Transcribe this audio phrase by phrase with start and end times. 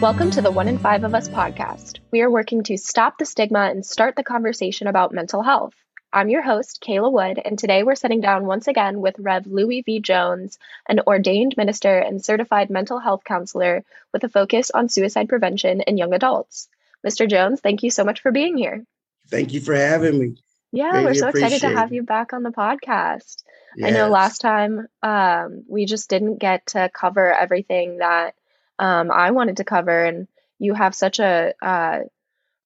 [0.00, 1.98] Welcome to the One in Five of Us podcast.
[2.10, 5.74] We are working to stop the stigma and start the conversation about mental health.
[6.10, 9.82] I'm your host, Kayla Wood, and today we're sitting down once again with Rev Louis
[9.82, 10.00] V.
[10.00, 10.58] Jones,
[10.88, 15.98] an ordained minister and certified mental health counselor with a focus on suicide prevention in
[15.98, 16.70] young adults.
[17.06, 17.28] Mr.
[17.28, 18.82] Jones, thank you so much for being here.
[19.28, 20.36] Thank you for having me.
[20.72, 23.42] Yeah, we're so excited to have you back on the podcast.
[23.76, 23.86] Yes.
[23.86, 28.34] I know last time um, we just didn't get to cover everything that
[28.80, 30.04] um, I wanted to cover.
[30.04, 30.26] And
[30.58, 32.00] you have such a uh,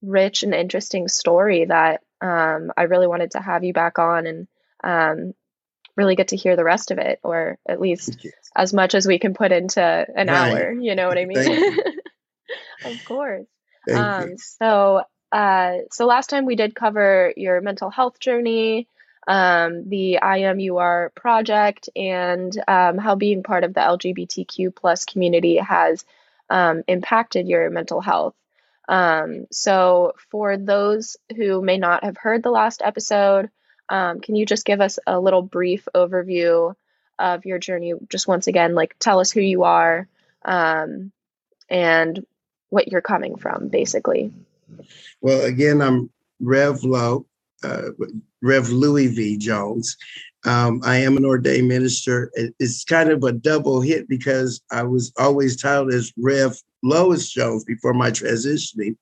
[0.01, 4.49] rich and interesting story that um, I really wanted to have you back on and
[4.83, 5.35] um,
[5.97, 9.19] really get to hear the rest of it, or at least as much as we
[9.19, 10.53] can put into an right.
[10.53, 10.73] hour.
[10.73, 11.79] You know what I mean?
[12.85, 13.47] of course.
[13.93, 15.03] Um, so,
[15.33, 18.89] uh, so last time we did cover your mental health journey,
[19.27, 26.05] um, the IMUR project and um, how being part of the LGBTQ plus community has
[26.51, 28.35] um, impacted your mental health.
[28.87, 33.49] Um, so, for those who may not have heard the last episode,
[33.89, 36.75] um, can you just give us a little brief overview
[37.19, 37.95] of your journey?
[38.11, 40.07] Just once again, like tell us who you are
[40.45, 41.13] um,
[41.71, 42.27] and
[42.69, 44.33] what you're coming from, basically.
[45.23, 47.25] Well, again, I'm Rev Lowe
[47.63, 47.91] uh,
[48.45, 49.37] Rev Louis V.
[49.39, 49.97] Jones.
[50.45, 52.31] Um, I am an ordained minister.
[52.35, 57.65] It's kind of a double hit because I was always titled as Rev Lois Jones
[57.65, 58.95] before my transitioning,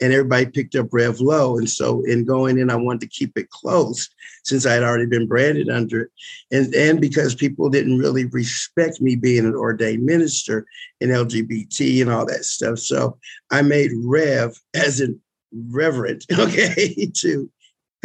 [0.00, 1.58] and everybody picked up Rev Lowe.
[1.58, 4.08] And so, in going in, I wanted to keep it close
[4.44, 6.10] since I had already been branded under it,
[6.50, 10.64] and and because people didn't really respect me being an ordained minister
[11.02, 12.78] in LGBT and all that stuff.
[12.78, 13.18] So
[13.50, 15.20] I made Rev as in
[15.52, 17.50] reverend, okay, to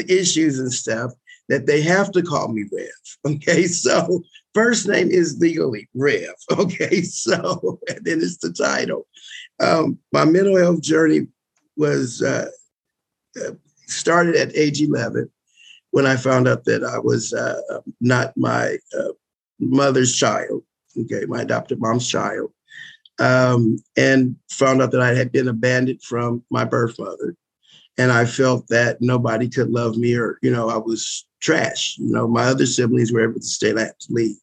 [0.07, 1.11] the issues and stuff
[1.49, 2.87] that they have to call me Rev.
[3.23, 4.23] Okay, so
[4.55, 6.33] first name is legally Rev.
[6.57, 9.07] Okay, so and then it's the title.
[9.59, 11.27] Um, my mental health journey
[11.77, 12.49] was uh,
[13.39, 13.51] uh,
[13.85, 15.29] started at age 11
[15.91, 17.61] when I found out that I was uh,
[17.99, 19.13] not my uh,
[19.59, 20.63] mother's child.
[20.99, 22.51] Okay, my adopted mom's child.
[23.19, 27.35] Um, and found out that I had been abandoned from my birth mother
[27.97, 31.97] and I felt that nobody could love me or, you know, I was trash.
[31.97, 34.37] You know, my other siblings were able to stay had to leave.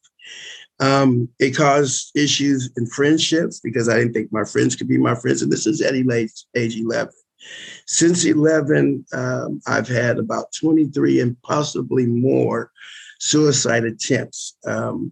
[0.79, 5.15] Um, it caused issues in friendships because I didn't think my friends could be my
[5.15, 5.41] friends.
[5.41, 5.95] And this is at
[6.55, 7.13] age 11.
[7.85, 12.71] Since 11, um, I've had about 23 and possibly more
[13.19, 14.57] suicide attempts.
[14.65, 15.11] Um,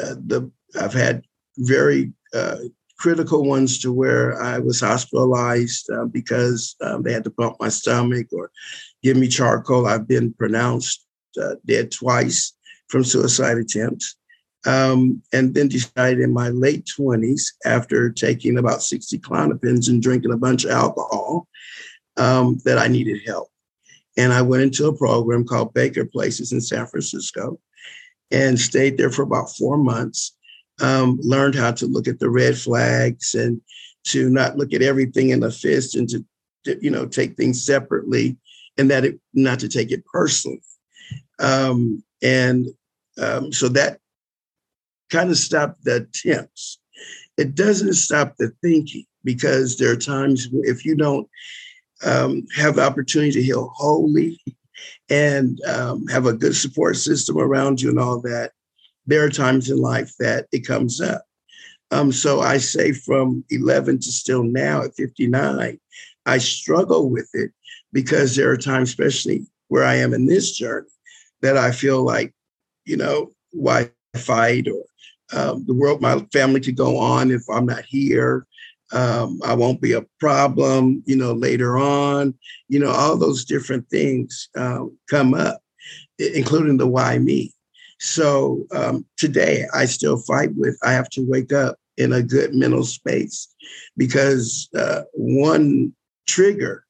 [0.00, 1.22] uh, the I've had
[1.58, 2.56] very uh,
[2.98, 7.68] critical ones to where I was hospitalized uh, because um, they had to pump my
[7.68, 8.50] stomach or
[9.02, 9.86] give me charcoal.
[9.86, 11.04] I've been pronounced
[11.40, 12.54] uh, dead twice
[12.88, 14.16] from suicide attempts.
[14.66, 20.32] Um, and then decided in my late 20s, after taking about 60 Klonopins and drinking
[20.32, 21.46] a bunch of alcohol,
[22.16, 23.48] um, that I needed help.
[24.16, 27.60] And I went into a program called Baker Places in San Francisco
[28.30, 30.35] and stayed there for about four months
[30.80, 33.60] um, learned how to look at the red flags and
[34.04, 36.24] to not look at everything in a fist and to,
[36.64, 38.36] to you know take things separately
[38.78, 40.62] and that it not to take it personally.
[41.38, 42.66] Um, and
[43.20, 43.98] um, so that
[45.10, 46.78] kind of stopped the attempts.
[47.36, 51.28] It doesn't stop the thinking because there are times if you don't
[52.04, 54.40] um, have the opportunity to heal wholly
[55.08, 58.52] and um, have a good support system around you and all that
[59.06, 61.24] there are times in life that it comes up.
[61.90, 65.78] Um, so I say from 11 to still now at 59,
[66.26, 67.52] I struggle with it
[67.92, 70.88] because there are times, especially where I am in this journey,
[71.42, 72.34] that I feel like,
[72.84, 74.84] you know, why fight or
[75.32, 78.46] um, the world, my family could go on if I'm not here.
[78.92, 82.34] Um, I won't be a problem, you know, later on.
[82.68, 85.60] You know, all those different things um, come up,
[86.18, 87.52] including the why me.
[87.98, 92.54] So um, today I still fight with, I have to wake up in a good
[92.54, 93.48] mental space
[93.96, 95.94] because uh, one
[96.26, 96.84] trigger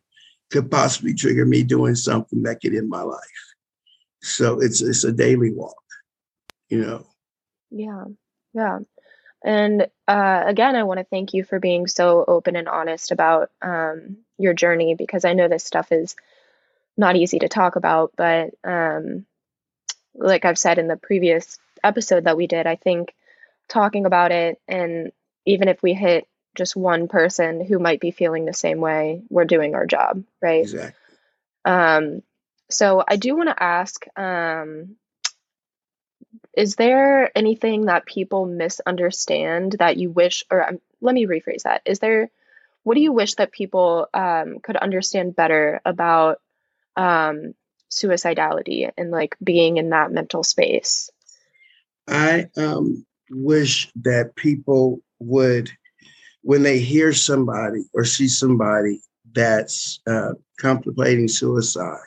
[0.51, 3.21] could possibly trigger me doing something that could end my life.
[4.23, 5.77] So it's it's a daily walk,
[6.69, 7.07] you know.
[7.71, 8.05] Yeah,
[8.53, 8.81] yeah.
[9.45, 13.51] And uh, again, I want to thank you for being so open and honest about
[13.63, 16.17] um, your journey because I know this stuff is
[16.97, 19.27] not easy to talk about, but um,
[20.17, 23.15] like I've said in the previous episode that we did, I think
[23.69, 25.13] talking about it and
[25.45, 29.45] even if we hit just one person who might be feeling the same way, we're
[29.45, 30.63] doing our job, right?
[30.63, 30.93] Exactly.
[31.65, 32.23] Um,
[32.71, 34.97] so I do want to ask, um,
[36.57, 41.83] is there anything that people misunderstand that you wish, or um, let me rephrase that.
[41.85, 42.31] Is there
[42.83, 46.41] what do you wish that people um, could understand better about
[46.97, 47.55] um,
[47.91, 51.11] suicidality and like being in that mental space?
[52.09, 55.71] I um, wish that people would,
[56.43, 59.01] when they hear somebody or see somebody
[59.33, 61.99] that's uh, contemplating suicide,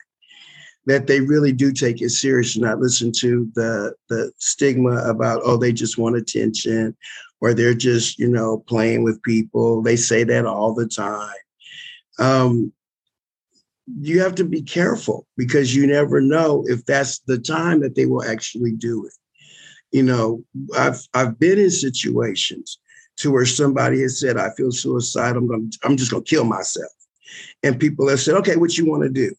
[0.85, 5.41] that they really do take it serious and not listen to the the stigma about
[5.43, 6.95] oh they just want attention
[7.41, 11.35] or they're just you know playing with people they say that all the time
[12.17, 12.73] um,
[13.97, 18.05] you have to be careful because you never know if that's the time that they
[18.05, 19.13] will actually do it.
[19.91, 20.43] You know
[20.77, 22.77] i've i've been in situations
[23.17, 26.43] to where somebody has said i feel suicidal i'm going i'm just going to kill
[26.43, 26.91] myself.
[27.63, 29.33] And people have said okay what you want to do?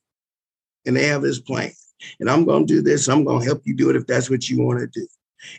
[0.87, 1.71] And they have this plan.
[2.19, 4.29] And i'm going to do this i'm going to help you do it if that's
[4.29, 5.07] what you want to do.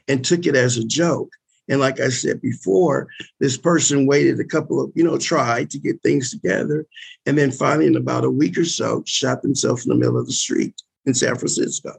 [0.10, 1.32] And took it as a joke
[1.72, 3.08] and like I said before,
[3.40, 6.86] this person waited a couple of, you know, tried to get things together.
[7.26, 10.26] And then finally, in about a week or so, shot themselves in the middle of
[10.26, 10.76] the street
[11.06, 11.94] in San Francisco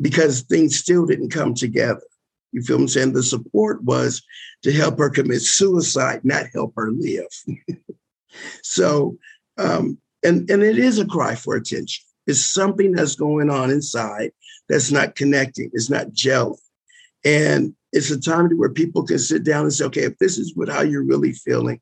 [0.00, 2.02] because things still didn't come together.
[2.50, 3.12] You feel what I'm saying?
[3.12, 4.24] The support was
[4.64, 7.28] to help her commit suicide, not help her live.
[8.64, 9.16] so,
[9.56, 12.04] um, and, and it is a cry for attention.
[12.26, 14.32] It's something that's going on inside
[14.68, 16.58] that's not connecting, it's not gelling.
[17.24, 20.54] And it's a time where people can sit down and say, okay, if this is
[20.54, 21.80] what how you're really feeling,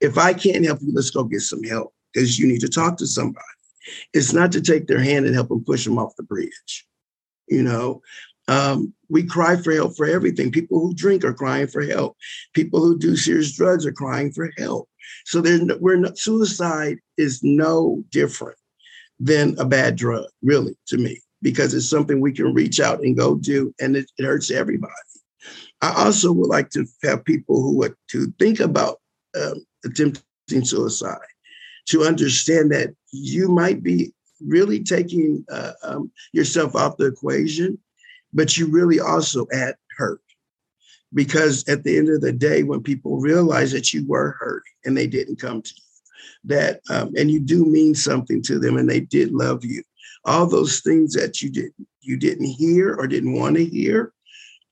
[0.00, 2.96] if I can't help you, let's go get some help because you need to talk
[2.98, 3.44] to somebody.
[4.12, 6.86] It's not to take their hand and help them push them off the bridge.
[7.48, 8.02] You know,
[8.48, 10.50] um, we cry for help for everything.
[10.50, 12.16] People who drink are crying for help.
[12.54, 14.88] People who do serious drugs are crying for help.
[15.26, 18.58] So there's no, we're not, suicide is no different
[19.20, 23.16] than a bad drug, really, to me, because it's something we can reach out and
[23.16, 24.92] go do, and it, it hurts everybody.
[25.82, 29.00] I also would like to have people who are to think about
[29.40, 31.18] um, attempting suicide,
[31.86, 37.78] to understand that you might be really taking uh, um, yourself off the equation,
[38.32, 40.20] but you really also add hurt.
[41.12, 44.96] Because at the end of the day, when people realize that you were hurt and
[44.96, 45.82] they didn't come to you,
[46.44, 49.82] that um, and you do mean something to them and they did love you,
[50.24, 54.12] all those things that you didn't you didn't hear or didn't want to hear,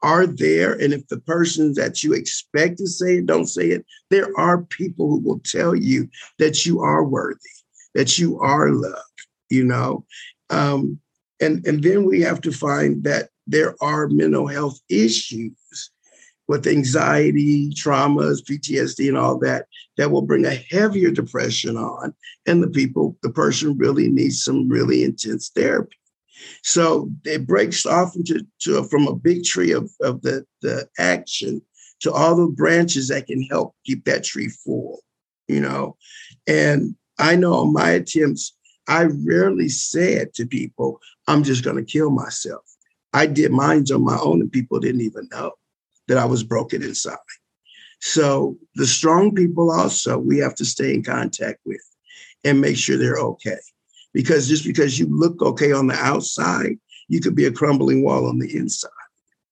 [0.02, 0.72] are there.
[0.72, 4.64] And if the persons that you expect to say it don't say it, there are
[4.64, 6.08] people who will tell you
[6.38, 7.38] that you are worthy,
[7.94, 10.04] that you are loved, you know.
[10.50, 10.99] Um,
[11.40, 15.90] and, and then we have to find that there are mental health issues
[16.49, 19.66] with anxiety, traumas, PTSD, and all that,
[19.96, 22.14] that will bring a heavier depression on.
[22.46, 25.96] And the people, the person really needs some really intense therapy.
[26.62, 31.62] So it breaks off into to, from a big tree of, of the, the action
[32.00, 35.00] to all the branches that can help keep that tree full,
[35.49, 35.97] you know.
[36.47, 38.56] And I know my attempts,
[38.89, 42.62] I rarely said to people, I'm just going to kill myself.
[43.12, 45.53] I did mine on my own, and people didn't even know
[46.09, 47.17] that I was broken inside.
[48.00, 51.83] So the strong people also we have to stay in contact with
[52.43, 53.59] and make sure they're okay
[54.12, 56.79] because just because you look okay on the outside,
[57.09, 58.90] you could be a crumbling wall on the inside,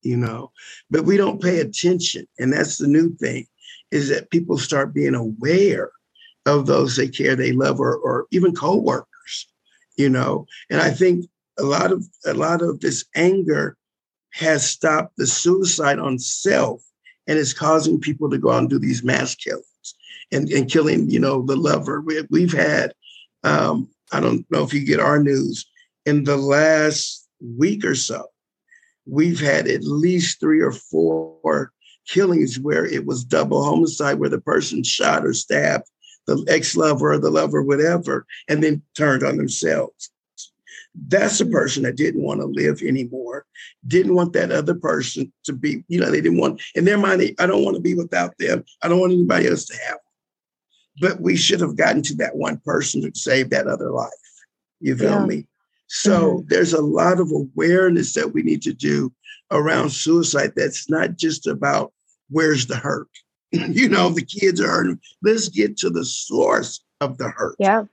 [0.02, 0.52] you know.
[0.90, 2.26] But we don't pay attention.
[2.38, 3.47] And that's the new thing
[3.90, 5.90] is that people start being aware
[6.47, 9.47] of those they care, they love, or, or even co-workers,
[9.97, 10.47] you know.
[10.71, 11.26] And I think
[11.59, 13.76] a lot of a lot of this anger
[14.33, 16.83] has stopped the suicide on self
[17.26, 19.95] and is causing people to go out and do these mass killings
[20.33, 22.00] and, and killing, you know, the lover.
[22.00, 22.95] We, we've had
[23.45, 25.67] um, I don't know if you get our news,
[26.07, 28.26] in the last week or so,
[29.07, 31.73] we've had at least three or four
[32.07, 35.88] killings where it was double homicide, where the person shot or stabbed
[36.26, 40.11] the ex lover or the lover, whatever, and then turned on themselves.
[41.07, 43.47] That's a person that didn't want to live anymore,
[43.87, 47.23] didn't want that other person to be, you know, they didn't want, in their mind,
[47.38, 48.64] I don't want to be without them.
[48.83, 49.99] I don't want anybody else to have
[51.00, 54.11] but we should have gotten to that one person to save that other life.
[54.80, 55.26] You feel yeah.
[55.26, 55.47] me?
[55.88, 56.49] So mm-hmm.
[56.49, 59.12] there's a lot of awareness that we need to do
[59.50, 60.52] around suicide.
[60.56, 61.92] That's not just about
[62.30, 63.09] where's the hurt.
[63.52, 65.00] you know, the kids are hurting.
[65.23, 67.56] Let's get to the source of the hurt.
[67.59, 67.85] Yeah.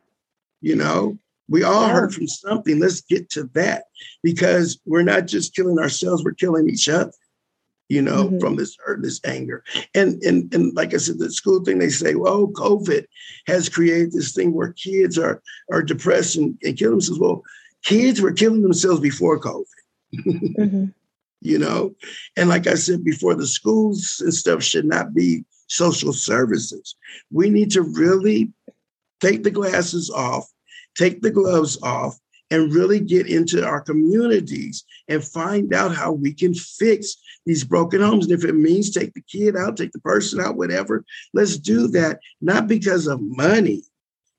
[0.61, 1.17] You know,
[1.49, 1.93] we all yeah.
[1.93, 2.79] hurt from something.
[2.79, 3.85] Let's get to that
[4.23, 7.11] because we're not just killing ourselves, we're killing each other
[7.89, 8.39] you know, mm-hmm.
[8.39, 9.63] from this hurt, this anger.
[9.96, 13.06] And, and and like I said, the school thing, they say, well, COVID
[13.48, 15.41] has created this thing where kids are
[15.72, 17.20] are depressed and, and kill themselves.
[17.20, 17.44] Well,
[17.84, 19.63] kids were killing themselves before COVID.
[20.15, 20.86] mm-hmm.
[21.41, 21.96] You know,
[22.36, 26.96] and like I said before, the schools and stuff should not be social services.
[27.32, 28.51] We need to really
[29.22, 30.51] take the glasses off,
[30.96, 32.17] take the gloves off,
[32.49, 38.01] and really get into our communities and find out how we can fix these broken
[38.01, 38.25] homes.
[38.25, 41.87] And if it means take the kid out, take the person out, whatever, let's do
[41.89, 43.83] that, not because of money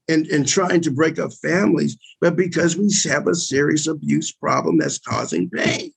[0.09, 4.79] and, and trying to break up families, but because we have a serious abuse problem
[4.79, 5.93] that's causing pain.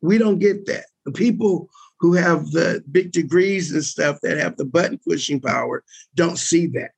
[0.00, 0.86] We don't get that.
[1.04, 1.68] The people
[1.98, 5.84] who have the big degrees and stuff that have the button pushing power
[6.14, 6.90] don't see that.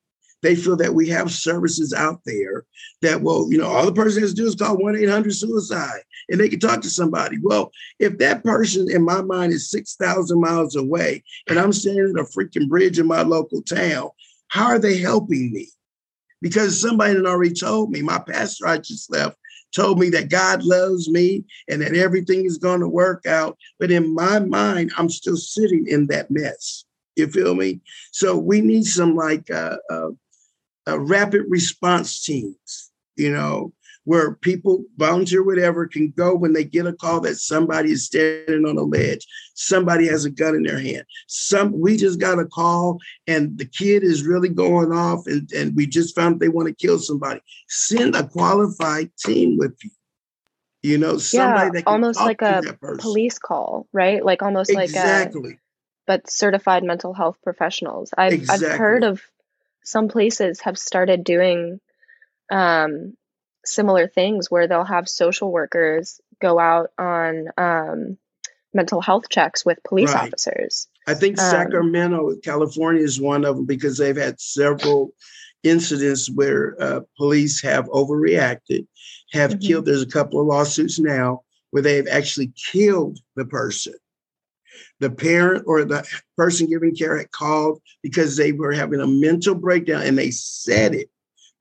[0.45, 2.67] They feel that we have services out there
[3.01, 6.03] that, will, you know, all the person has to do is call 1 800 suicide
[6.29, 7.39] and they can talk to somebody.
[7.43, 12.21] Well, if that person in my mind is 6,000 miles away and I'm standing at
[12.21, 14.11] a freaking bridge in my local town,
[14.49, 15.71] how are they helping me?
[16.43, 19.39] Because somebody had already told me, my pastor I just left
[19.75, 23.57] told me that God loves me and that everything is going to work out.
[23.81, 26.85] But in my mind, I'm still sitting in that mess.
[27.17, 27.81] You feel me?
[28.13, 30.11] So we need some like uh, uh,
[30.89, 33.73] uh, rapid response teams, you know,
[34.05, 38.67] where people, volunteer, whatever, can go when they get a call that somebody is standing
[38.67, 41.05] on a ledge, somebody has a gun in their hand.
[41.27, 45.75] Some we just got a call and the kid is really going off, and, and
[45.75, 47.41] we just found they want to kill somebody.
[47.69, 49.91] Send a qualified team with you.
[50.83, 54.23] You know, somebody yeah, that almost like a police call, right?
[54.23, 55.43] Like almost exactly.
[55.43, 55.59] like a
[56.07, 58.11] but certified mental health professionals.
[58.19, 58.69] I've exactly.
[58.69, 59.23] I've heard of
[59.85, 61.81] some places have started doing
[62.51, 63.15] um,
[63.65, 68.19] similar things where they'll have social workers go out on um,
[68.73, 70.27] mental health checks with police right.
[70.27, 70.89] officers.
[71.07, 75.13] I think um, Sacramento, California is one of them because they've had several
[75.63, 78.87] incidents where uh, police have overreacted,
[79.33, 79.67] have mm-hmm.
[79.67, 79.85] killed.
[79.87, 83.95] There's a couple of lawsuits now where they've actually killed the person.
[85.01, 89.55] The parent or the person giving care had called because they were having a mental
[89.55, 91.09] breakdown and they said it.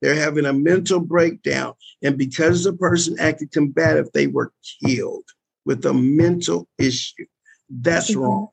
[0.00, 1.74] They're having a mental breakdown.
[2.02, 4.52] And because the person acted combative, they were
[4.84, 5.24] killed
[5.64, 7.26] with a mental issue.
[7.70, 8.20] That's mm-hmm.
[8.20, 8.48] wrong.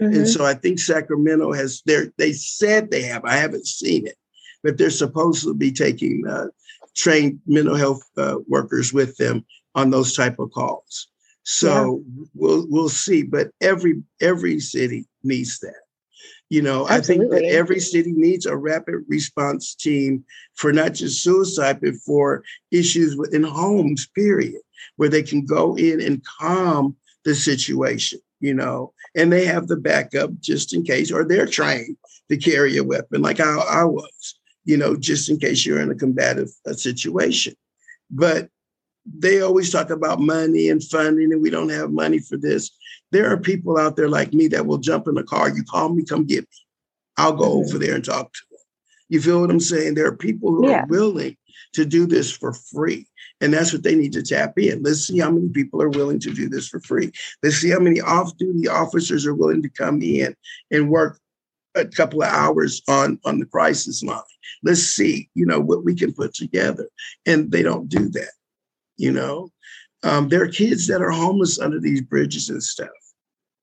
[0.00, 0.14] Mm-hmm.
[0.14, 2.12] And so I think Sacramento has there.
[2.16, 3.24] They said they have.
[3.24, 4.16] I haven't seen it,
[4.62, 6.46] but they're supposed to be taking uh,
[6.96, 9.44] trained mental health uh, workers with them
[9.74, 11.08] on those type of calls.
[11.44, 12.24] So yeah.
[12.34, 13.22] we'll we'll see.
[13.22, 15.74] But every every city needs that.
[16.50, 17.26] You know, Absolutely.
[17.26, 20.24] I think that every city needs a rapid response team
[20.56, 22.42] for not just suicide, but for
[22.72, 24.60] issues within homes, period,
[24.96, 29.76] where they can go in and calm the situation, you know, and they have the
[29.76, 31.96] backup just in case, or they're trained
[32.28, 35.92] to carry a weapon like I, I was, you know, just in case you're in
[35.92, 37.54] a combative uh, situation.
[38.10, 38.48] But
[39.18, 42.70] they always talk about money and funding, and we don't have money for this.
[43.12, 45.48] There are people out there like me that will jump in the car.
[45.48, 46.56] You call me, come get me.
[47.16, 47.68] I'll go mm-hmm.
[47.68, 48.58] over there and talk to them.
[49.08, 49.94] You feel what I'm saying?
[49.94, 50.82] There are people who yeah.
[50.82, 51.36] are willing
[51.74, 53.06] to do this for free.
[53.40, 54.82] And that's what they need to tap in.
[54.82, 57.10] Let's see how many people are willing to do this for free.
[57.42, 60.34] Let's see how many off duty officers are willing to come in
[60.70, 61.18] and work
[61.74, 64.20] a couple of hours on, on the crisis line.
[64.62, 66.88] Let's see, you know, what we can put together.
[67.24, 68.30] And they don't do that
[69.00, 69.50] you know.
[70.02, 72.88] Um, there are kids that are homeless under these bridges and stuff.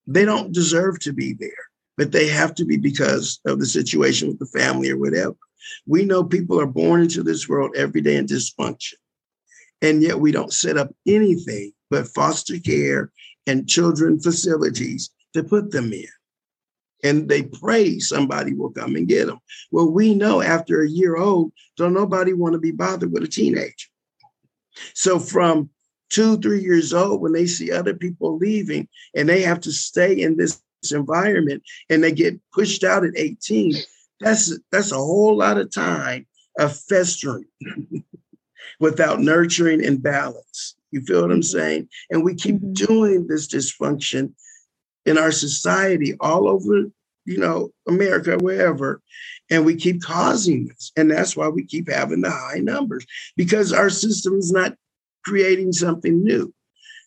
[0.05, 1.49] They don't deserve to be there,
[1.97, 5.35] but they have to be because of the situation with the family or whatever.
[5.85, 8.93] We know people are born into this world every day in dysfunction.
[9.81, 13.11] And yet we don't set up anything but foster care
[13.45, 16.07] and children facilities to put them in.
[17.03, 19.39] And they pray somebody will come and get them.
[19.71, 23.27] Well, we know after a year old, don't nobody want to be bothered with a
[23.27, 23.87] teenager.
[24.93, 25.69] So from
[26.09, 30.21] two, three years old, when they see other people leaving and they have to stay
[30.21, 33.73] in this environment and they get pushed out at 18,
[34.19, 36.25] that's that's a whole lot of time
[36.57, 37.45] of festering
[38.79, 40.75] without nurturing and balance.
[40.91, 41.57] You feel what I'm mm-hmm.
[41.57, 41.89] saying?
[42.09, 42.73] And we keep mm-hmm.
[42.73, 44.33] doing this dysfunction
[45.05, 46.85] in our society all over,
[47.25, 49.01] you know, America, wherever
[49.49, 50.91] and we keep causing this.
[50.95, 54.75] And that's why we keep having the high numbers because our system is not
[55.23, 56.53] creating something new.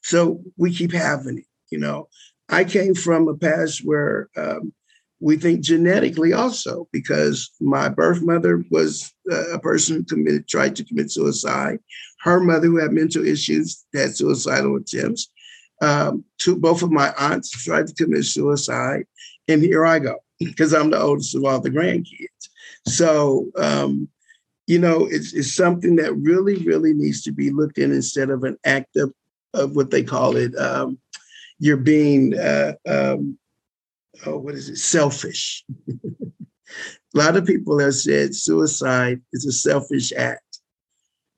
[0.02, 1.44] So we keep having it.
[1.70, 2.08] You know,
[2.48, 4.72] I came from a past where um,
[5.20, 10.74] we think genetically also because my birth mother was uh, a person who committed tried
[10.76, 11.78] to commit suicide.
[12.22, 15.30] Her mother, who had mental issues, had suicidal attempts.
[15.82, 19.06] Um, two, both of my aunts tried to commit suicide,
[19.48, 22.48] and here I go because I'm the oldest of all the grandkids.
[22.86, 24.08] So, um,
[24.66, 28.44] you know, it's, it's something that really, really needs to be looked in instead of
[28.44, 29.12] an act of,
[29.54, 30.56] of what they call it.
[30.56, 30.98] Um,
[31.58, 33.38] you're being uh, um,
[34.26, 34.76] oh, what is it?
[34.76, 35.64] Selfish.
[35.88, 40.42] a lot of people have said suicide is a selfish act.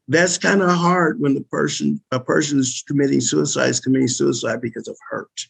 [0.08, 4.60] That's kind of hard when the person, a person is committing suicide is committing suicide
[4.60, 5.48] because of hurt.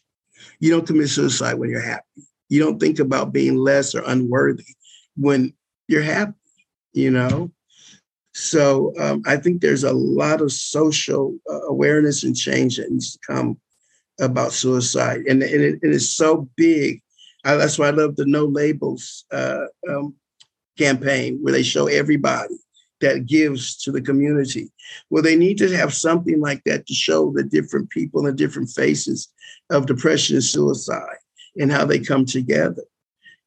[0.59, 2.23] You don't commit suicide when you're happy.
[2.53, 4.75] You don't think about being less or unworthy
[5.15, 5.55] when
[5.87, 6.33] you're happy,
[6.93, 7.49] you know?
[8.35, 13.13] So um, I think there's a lot of social uh, awareness and change that needs
[13.13, 13.57] to come
[14.21, 15.21] about suicide.
[15.27, 17.01] And, and it, it is so big.
[17.43, 20.13] I, that's why I love the No Labels uh, um,
[20.77, 22.53] campaign, where they show everybody
[23.01, 24.71] that gives to the community.
[25.09, 28.69] Well, they need to have something like that to show the different people and different
[28.69, 29.27] faces
[29.71, 31.17] of depression and suicide
[31.57, 32.83] and how they come together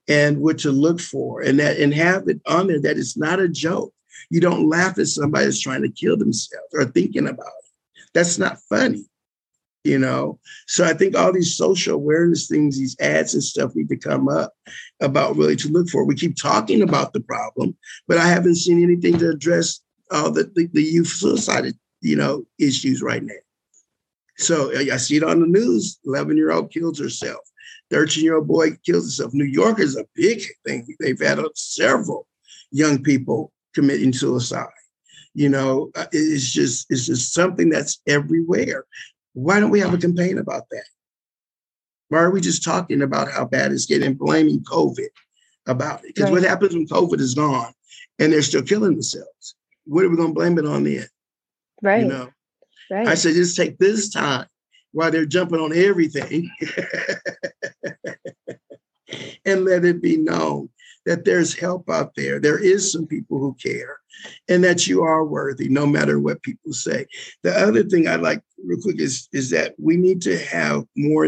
[0.08, 3.40] and what to look for and that and have it on there that it's not
[3.40, 3.92] a joke.
[4.30, 8.02] You don't laugh at somebody that's trying to kill themselves or thinking about it.
[8.14, 9.06] That's not funny
[9.86, 13.88] you know so i think all these social awareness things these ads and stuff need
[13.88, 14.52] to come up
[15.00, 17.76] about really to look for we keep talking about the problem
[18.08, 22.44] but i haven't seen anything to address all the, the, the youth suicide you know
[22.58, 23.34] issues right now
[24.36, 27.40] so i see it on the news 11 year old kills herself
[27.90, 32.26] 13 year old boy kills himself new york is a big thing they've had several
[32.70, 34.66] young people committing suicide
[35.34, 38.84] you know uh, it's just it's just something that's everywhere
[39.36, 40.86] why don't we have a campaign about that?
[42.08, 45.08] Why are we just talking about how bad it's getting, blaming COVID
[45.66, 46.14] about it?
[46.14, 46.32] Because right.
[46.32, 47.70] what happens when COVID is gone
[48.18, 49.54] and they're still killing themselves?
[49.84, 51.06] What are we going to blame it on then?
[51.82, 52.02] Right.
[52.02, 52.30] You know,
[52.90, 53.08] right.
[53.08, 54.46] I said, just take this time
[54.96, 56.50] while they're jumping on everything
[59.44, 60.70] and let it be known
[61.04, 62.40] that there's help out there.
[62.40, 63.98] There is some people who care
[64.48, 67.04] and that you are worthy no matter what people say.
[67.42, 71.26] The other thing I'd like real quick is, is that we need to have more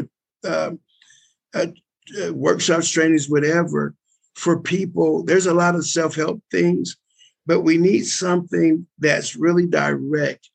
[0.48, 0.80] um,
[1.54, 1.66] uh,
[2.24, 3.94] uh, workshops, trainings, whatever
[4.34, 5.24] for people.
[5.24, 6.96] There's a lot of self-help things,
[7.44, 10.48] but we need something that's really direct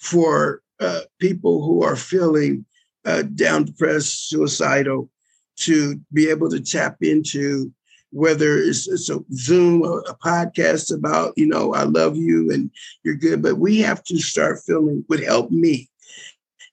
[0.00, 2.64] for uh, people who are feeling
[3.04, 5.10] uh, down, depressed, suicidal,
[5.56, 7.72] to be able to tap into
[8.10, 12.70] whether it's, it's a Zoom a podcast about, you know, I love you and
[13.02, 13.42] you're good.
[13.42, 15.88] But we have to start feeling, what helped me,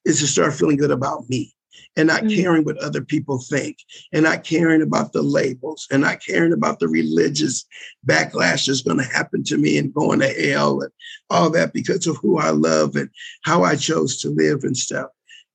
[0.05, 1.53] is to start feeling good about me
[1.95, 2.41] and not mm-hmm.
[2.41, 3.77] caring what other people think
[4.13, 7.65] and not caring about the labels and not caring about the religious
[8.05, 10.91] backlash that's going to happen to me and going to hell and
[11.29, 13.09] all that because of who I love and
[13.43, 15.07] how I chose to live and stuff.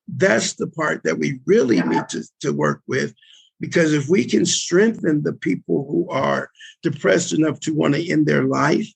[0.08, 3.14] That's the part that we really need to, to work with
[3.60, 6.50] because if we can strengthen the people who are
[6.82, 8.86] depressed enough to want to end their life,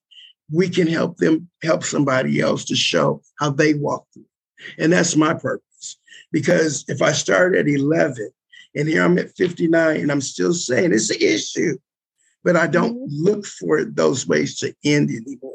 [0.53, 4.27] we can help them help somebody else to show how they walk through.
[4.79, 5.65] And that's my purpose.
[6.33, 8.31] Because if I start at 11
[8.77, 11.77] and here I'm at 59 and I'm still saying it's an issue,
[12.45, 13.25] but I don't mm-hmm.
[13.25, 15.55] look for those ways to end anymore.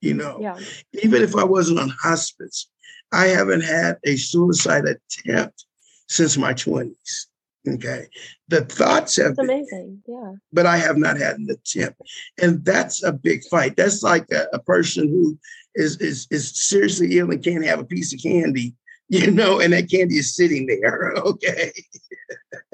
[0.00, 0.58] You know, yeah.
[1.02, 2.68] even if I wasn't on hospice,
[3.12, 5.64] I haven't had a suicide attempt
[6.08, 7.26] since my 20s.
[7.66, 8.06] Okay.
[8.48, 10.02] The thoughts have that's amazing.
[10.06, 10.32] Yeah.
[10.52, 12.00] But I have not had an attempt.
[12.42, 13.76] And that's a big fight.
[13.76, 15.38] That's like a, a person who
[15.74, 18.74] is, is is seriously ill and can't have a piece of candy,
[19.08, 21.14] you know, and that candy is sitting there.
[21.24, 21.72] Okay.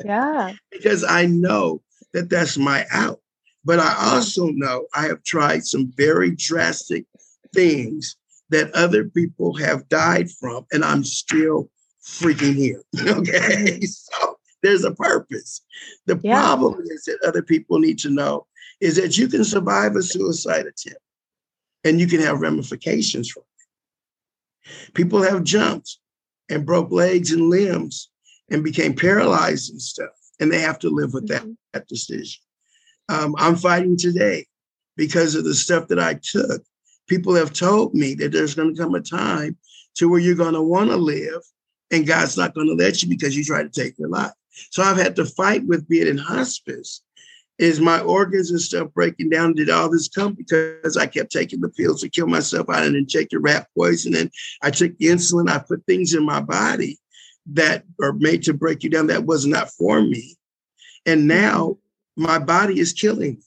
[0.05, 0.53] Yeah.
[0.71, 3.21] because I know that that's my out.
[3.64, 7.05] But I also know I have tried some very drastic
[7.55, 8.16] things
[8.49, 11.71] that other people have died from, and I'm still
[12.03, 12.83] freaking here.
[12.99, 13.79] Okay.
[13.79, 13.85] Mm-hmm.
[13.85, 15.62] So there's a purpose.
[16.07, 16.40] The yeah.
[16.40, 18.47] problem is that other people need to know
[18.81, 21.03] is that you can survive a suicide attempt
[21.85, 24.95] and you can have ramifications from it.
[24.95, 25.99] People have jumped
[26.51, 28.11] and broke legs and limbs
[28.51, 30.11] and became paralyzed and stuff,
[30.41, 31.49] and they have to live with mm-hmm.
[31.49, 32.43] that, that decision.
[33.09, 34.47] Um, I'm fighting today
[34.97, 36.63] because of the stuff that I took.
[37.09, 39.57] People have told me that there's going to come a time
[39.97, 41.43] to where you're going to want to live
[41.91, 44.33] and God's not going to let you because you try to take your life.
[44.71, 47.03] So I've had to fight with being in hospice.
[47.61, 49.53] Is my organs and stuff breaking down?
[49.53, 52.70] Did all this come because I kept taking the pills to kill myself?
[52.70, 54.31] I didn't take the rat poison and
[54.62, 55.51] I took the insulin.
[55.51, 56.99] I put things in my body
[57.53, 60.37] that are made to break you down that was not for me.
[61.05, 61.77] And now
[62.16, 63.42] my body is killing me.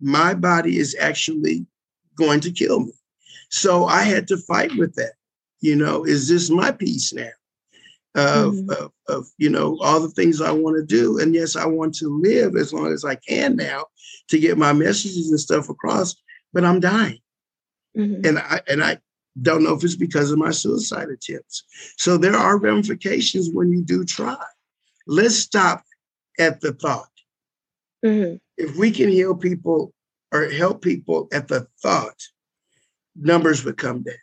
[0.00, 1.66] My body is actually
[2.14, 2.92] going to kill me.
[3.50, 5.14] So I had to fight with that.
[5.60, 7.30] You know, is this my peace now?
[8.14, 8.70] Of, mm-hmm.
[8.70, 11.18] of, of, you know all the things I want to do.
[11.18, 13.84] And yes, I want to live as long as I can now
[14.28, 16.16] to get my messages and stuff across.
[16.52, 17.20] But I'm dying,
[17.96, 18.26] mm-hmm.
[18.26, 18.98] and I and I
[19.40, 21.62] don't know if it's because of my suicide attempts.
[21.96, 24.42] So there are ramifications when you do try.
[25.06, 25.84] Let's stop
[26.38, 27.08] at the thought.
[28.04, 28.36] Mm-hmm.
[28.56, 29.92] If we can heal people
[30.32, 32.20] or help people at the thought,
[33.16, 34.14] numbers would come down.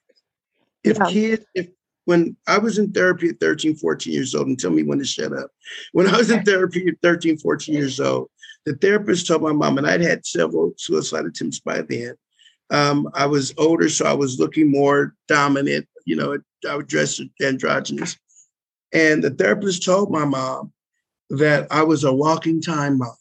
[0.84, 1.10] If yeah.
[1.10, 1.68] kids, if
[2.06, 5.06] when I was in therapy at 13, 14 years old, and tell me when to
[5.06, 5.52] shut up.
[5.92, 8.30] When I was in therapy at 13, 14 years old,
[8.66, 12.16] the therapist told my mom, and I'd had several suicide attempts by then.
[12.72, 15.88] Um, I was older, so I was looking more dominant.
[16.06, 16.38] You know,
[16.68, 18.18] I would dress androgynous.
[18.94, 20.72] And the therapist told my mom
[21.30, 23.16] that I was a walking time bomb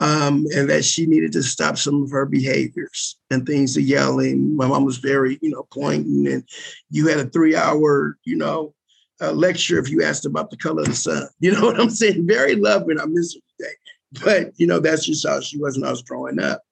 [0.00, 4.56] um, and that she needed to stop some of her behaviors and things, the yelling.
[4.56, 6.42] My mom was very, you know, pointing, and
[6.90, 8.74] you had a three-hour, you know,
[9.20, 11.28] uh, lecture if you asked about the color of the sun.
[11.40, 12.26] You know what I'm saying?
[12.26, 12.98] Very loving.
[12.98, 16.02] I miss her today, but you know that's just how she was when I was
[16.02, 16.62] growing up,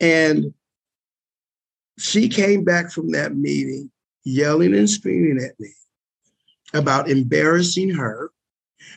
[0.00, 0.52] and
[1.98, 3.90] she came back from that meeting
[4.24, 5.72] yelling and screaming at me
[6.74, 8.30] about embarrassing her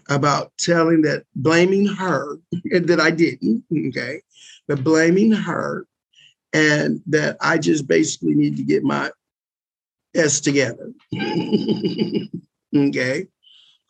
[0.10, 2.38] about telling that blaming her
[2.72, 4.22] that I didn't, okay,
[4.68, 5.86] but blaming her
[6.54, 9.12] and that I just basically need to get my
[10.16, 10.92] S together.
[12.76, 13.28] okay.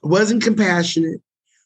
[0.02, 1.22] Wasn't compassionate,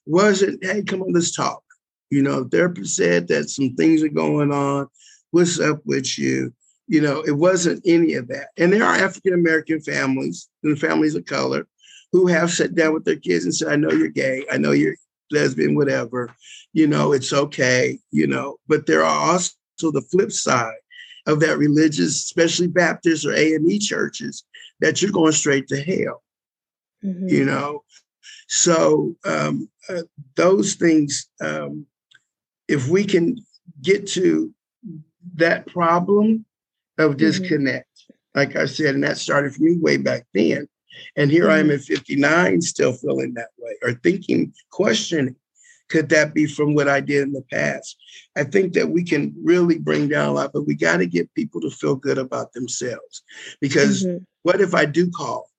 [0.05, 1.63] wasn't, hey, come on, let's talk.
[2.09, 4.87] You know, therapist said that some things are going on.
[5.31, 6.53] What's up with you?
[6.87, 8.49] You know, it wasn't any of that.
[8.57, 11.67] And there are African American families and families of color
[12.13, 14.71] who have sat down with their kids and said, I know you're gay, I know
[14.71, 14.95] you're
[15.32, 16.34] lesbian, whatever,
[16.71, 18.58] you know, it's okay, you know.
[18.67, 20.76] But there are also the flip side
[21.26, 24.43] of that religious, especially Baptist or AME churches,
[24.80, 26.23] that you're going straight to hell.
[27.04, 27.28] Mm-hmm.
[27.30, 27.84] You know,
[28.47, 30.04] so um, uh,
[30.36, 31.88] those things, um,
[32.67, 33.38] if we can
[33.82, 34.54] get to
[35.36, 36.45] that problem
[36.99, 37.17] of mm-hmm.
[37.17, 38.39] disconnect, mm-hmm.
[38.39, 40.67] like I said, and that started for me way back then.
[41.15, 41.51] And here mm-hmm.
[41.51, 41.93] I am mm-hmm.
[41.93, 45.36] at 59 still feeling that way or thinking, questioning,
[45.89, 47.97] could that be from what I did in the past?
[48.36, 51.34] I think that we can really bring down a lot, but we got to get
[51.36, 53.21] people to feel good about themselves.
[53.62, 54.23] Because mm-hmm.
[54.41, 55.49] what if I do call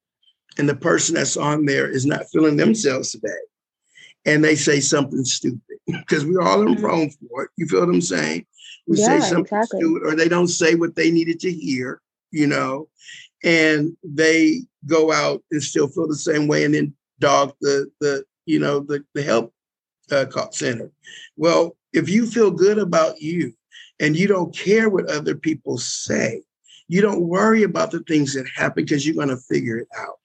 [0.59, 3.29] and the person that's on there is not feeling themselves today
[4.25, 5.61] and they say something stupid?
[5.87, 6.83] Because we're all mm-hmm.
[6.83, 7.51] prone for it.
[7.57, 8.47] You feel what I'm saying?
[8.87, 9.81] We yeah, say something exactly.
[9.81, 12.89] stupid or they don't say what they needed to hear, you know,
[13.45, 18.25] and they go out and still feel the same way and then dog the the
[18.47, 19.53] you know the the help
[20.11, 20.91] uh, center.
[21.37, 23.55] Well, if you feel good about you
[24.01, 26.43] and you don't care what other people say,
[26.89, 30.19] you don't worry about the things that happen because you're going to figure it out.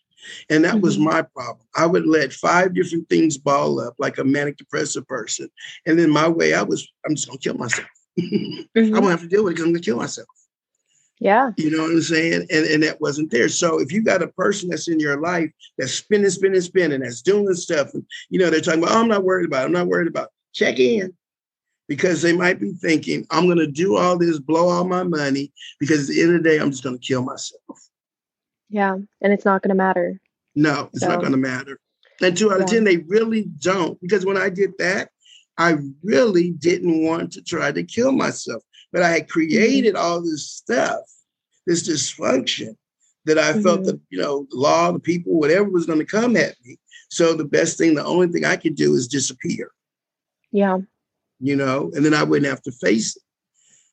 [0.49, 0.82] And that mm-hmm.
[0.82, 1.65] was my problem.
[1.75, 5.49] I would let five different things ball up like a manic depressive person.
[5.86, 7.88] And then my way I was, I'm just gonna kill myself.
[8.19, 8.95] mm-hmm.
[8.95, 10.27] I won't have to deal with it because I'm gonna kill myself.
[11.19, 11.51] Yeah.
[11.58, 12.47] You know what I'm saying?
[12.49, 13.49] And, and that wasn't there.
[13.49, 17.21] So if you got a person that's in your life that's spinning, spinning, spinning, that's
[17.21, 19.65] doing stuff, and you know, they're talking about, oh, I'm not worried about it.
[19.65, 20.32] I'm not worried about it.
[20.53, 21.13] Check in.
[21.89, 26.10] Because they might be thinking, I'm gonna do all this, blow all my money, because
[26.10, 27.89] at the end of the day, I'm just gonna kill myself.
[28.69, 28.95] Yeah.
[29.21, 30.21] And it's not gonna matter.
[30.55, 31.10] No, it's so.
[31.10, 31.79] not gonna matter.
[32.21, 32.79] And two out of yeah.
[32.79, 33.99] 10, they really don't.
[34.01, 35.10] Because when I did that,
[35.58, 38.63] I really didn't want to try to kill myself.
[38.91, 39.32] But I had mm-hmm.
[39.32, 41.02] created all this stuff,
[41.65, 42.75] this dysfunction
[43.25, 43.62] that I mm-hmm.
[43.62, 46.78] felt that, you know, law, the people, whatever was going to come at me.
[47.10, 49.71] So the best thing, the only thing I could do is disappear.
[50.52, 50.80] Yeah.
[51.39, 53.23] You know, and then I wouldn't have to face it,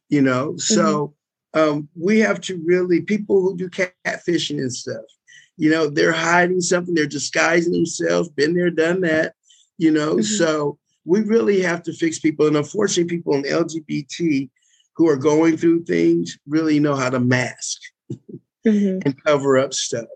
[0.08, 0.50] you know.
[0.50, 0.58] Mm-hmm.
[0.58, 1.14] So
[1.54, 5.04] um, we have to really, people who do catfishing and stuff,
[5.56, 9.34] you know, they're hiding something, they're disguising themselves, been there, done that,
[9.78, 10.14] you know.
[10.14, 10.22] Mm-hmm.
[10.22, 12.46] So we really have to fix people.
[12.46, 14.50] And unfortunately, people in LGBT
[14.96, 17.80] who are going through things really know how to mask
[18.66, 18.98] mm-hmm.
[19.04, 20.06] and cover up stuff.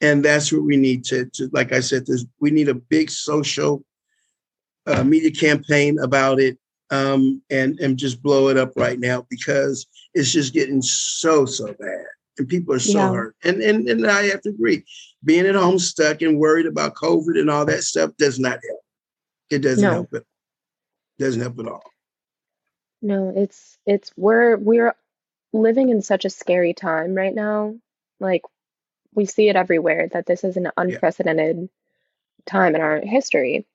[0.00, 3.10] And that's what we need to, to like I said, this, we need a big
[3.10, 3.84] social
[4.86, 6.58] uh, media campaign about it
[6.90, 11.66] um, and, and just blow it up right now because it's just getting so, so
[11.78, 12.04] bad.
[12.38, 13.12] And people are so yeah.
[13.12, 13.36] hurt.
[13.44, 14.84] And, and, and I have to agree,
[15.22, 18.80] being at home stuck and worried about COVID and all that stuff does not help.
[19.50, 19.90] It doesn't no.
[19.90, 20.24] help it.
[21.18, 21.82] Doesn't help at all.
[23.02, 24.94] No, it's it's we're we're
[25.52, 27.74] living in such a scary time right now.
[28.18, 28.42] Like
[29.14, 31.68] we see it everywhere that this is an unprecedented
[32.46, 33.66] time in our history.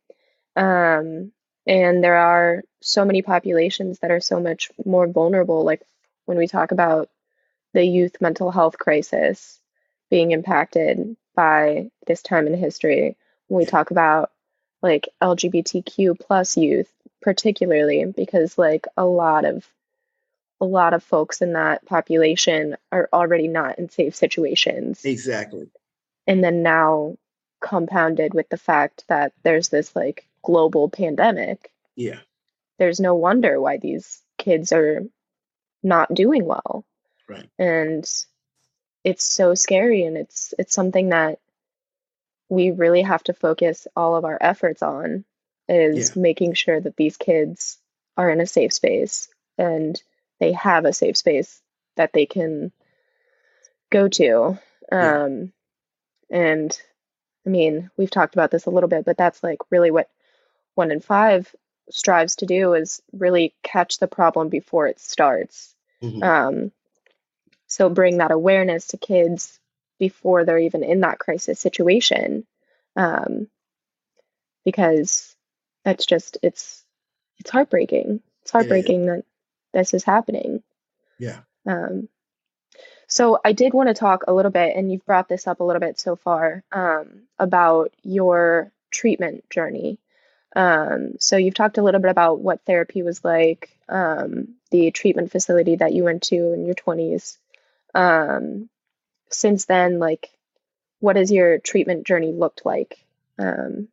[0.55, 1.31] Um,
[1.67, 5.63] and there are so many populations that are so much more vulnerable.
[5.63, 5.81] Like
[6.25, 7.09] when we talk about
[7.73, 9.59] the youth mental health crisis
[10.09, 14.31] being impacted by this time in history, when we talk about
[14.81, 16.91] like LGBTQ plus youth
[17.25, 19.67] particularly because like a lot of
[20.61, 25.03] a lot of folks in that population are already not in safe situations.
[25.03, 25.67] Exactly.
[26.27, 27.17] And then now
[27.59, 31.71] compounded with the fact that there's this like global pandemic.
[31.95, 32.19] Yeah.
[32.77, 35.01] there's no wonder why these kids are
[35.81, 36.85] not doing well.
[37.27, 37.49] Right.
[37.57, 38.05] And
[39.03, 41.39] it's so scary and it's it's something that
[42.49, 45.25] we really have to focus all of our efforts on
[45.67, 46.21] is yeah.
[46.21, 47.77] making sure that these kids
[48.17, 50.01] are in a safe space and
[50.39, 51.61] they have a safe space
[51.95, 52.71] that they can
[53.89, 54.59] go to.
[54.91, 55.23] Yeah.
[55.23, 55.53] Um,
[56.29, 56.77] and
[57.45, 60.09] I mean, we've talked about this a little bit, but that's like really what
[60.75, 61.53] one in five
[61.89, 65.75] strives to do is really catch the problem before it starts.
[66.01, 66.23] Mm-hmm.
[66.23, 66.71] Um,
[67.67, 69.59] so bring that awareness to kids
[69.99, 72.45] before they're even in that crisis situation.
[72.95, 73.47] Um,
[74.63, 75.34] because
[75.85, 76.83] that's just it's
[77.37, 78.19] it's heartbreaking.
[78.41, 79.23] It's heartbreaking that
[79.71, 80.63] this is happening.
[81.17, 81.39] Yeah.
[81.65, 82.09] Um,
[83.07, 85.63] so I did want to talk a little bit, and you've brought this up a
[85.63, 89.99] little bit so far um, about your treatment journey.
[90.55, 95.31] Um, so you've talked a little bit about what therapy was like, um, the treatment
[95.31, 97.37] facility that you went to in your 20s.
[97.93, 98.69] Um,
[99.29, 100.29] since then, like,
[100.99, 103.05] what has your treatment journey looked like
[103.37, 103.89] um,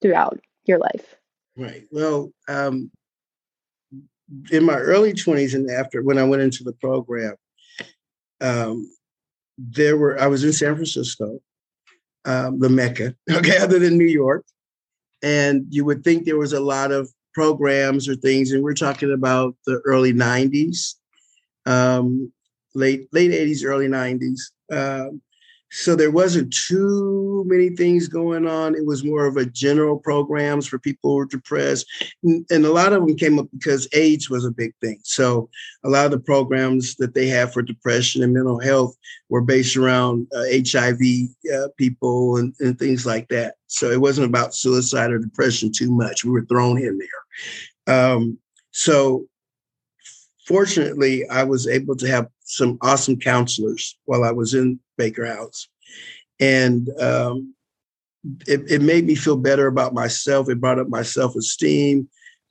[0.00, 1.17] throughout your life?
[1.58, 1.84] Right.
[1.90, 2.90] Well, um,
[4.52, 7.34] in my early 20s and after when I went into the program,
[8.40, 8.88] um,
[9.58, 11.40] there were, I was in San Francisco,
[12.24, 14.44] um, the Mecca, okay, other than New York.
[15.22, 19.12] And you would think there was a lot of programs or things, and we're talking
[19.12, 20.94] about the early 90s,
[21.66, 22.32] um,
[22.76, 24.38] late late 80s, early 90s.
[24.70, 25.20] Um,
[25.70, 28.74] so there wasn't too many things going on.
[28.74, 31.86] It was more of a general programs for people who were depressed.
[32.22, 34.98] And, a lot of them came up because AIDS was a big thing.
[35.04, 35.48] So
[35.84, 38.96] a lot of the programs that they have for depression and mental health
[39.28, 41.00] were based around uh, HIV
[41.54, 43.54] uh, people and, and things like that.
[43.66, 46.24] So it wasn't about suicide or depression too much.
[46.24, 47.94] We were thrown in there.
[47.94, 48.38] Um,
[48.70, 49.26] so
[50.46, 55.68] fortunately, I was able to have some awesome counselors while I was in Baker House.
[56.40, 57.54] And um,
[58.46, 60.50] it, it, made me feel better about myself.
[60.50, 62.08] It brought up my self esteem.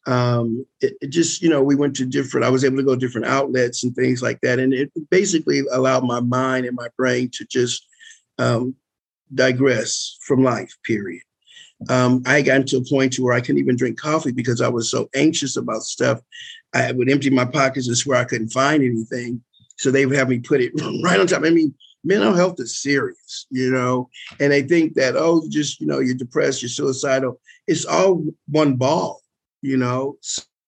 [0.07, 2.95] Um, it, it, just, you know, we went to different, I was able to go
[2.95, 4.57] to different outlets and things like that.
[4.57, 7.85] And it basically allowed my mind and my brain to just
[8.39, 8.75] um,
[9.33, 11.21] digress from life, period.
[11.89, 14.67] Um, I got to a point to where I couldn't even drink coffee because I
[14.67, 16.21] was so anxious about stuff.
[16.73, 19.43] I would empty my pockets and swear I couldn't find anything.
[19.77, 20.71] So they would have me put it
[21.03, 21.43] right on top.
[21.43, 21.73] I mean,
[22.07, 26.15] mental health is serious, you know, and they think that, oh, just, you know, you're
[26.15, 27.39] depressed, you're suicidal.
[27.67, 29.21] It's all one ball,
[29.61, 30.17] you know.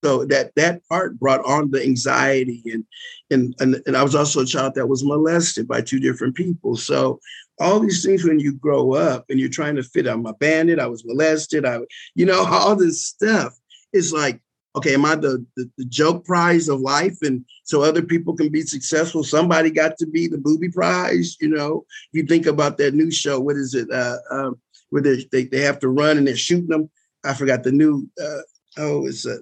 [0.04, 2.86] So that that part brought on the anxiety and
[3.32, 6.78] and and, and I was also a child that was molested by two different people.
[6.78, 7.20] So
[7.60, 10.80] all these things when you grow up and you're trying to fit, I'm a bandit,
[10.80, 11.80] I was molested, I
[12.16, 13.54] you know, all this stuff.
[13.92, 14.40] is like
[14.80, 17.18] okay, am I the, the, the, joke prize of life?
[17.22, 19.24] And so other people can be successful.
[19.24, 21.86] Somebody got to be the booby prize, you know.
[22.12, 23.92] You think about that new show, what is it?
[23.92, 26.90] Uh, um, where they, they, they have to run and they're shooting them.
[27.24, 28.42] I forgot the new uh,
[28.78, 29.38] oh, it's a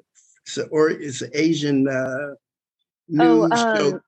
[0.46, 2.34] it's a or it's an Asian uh
[3.08, 4.02] news oh, um, show.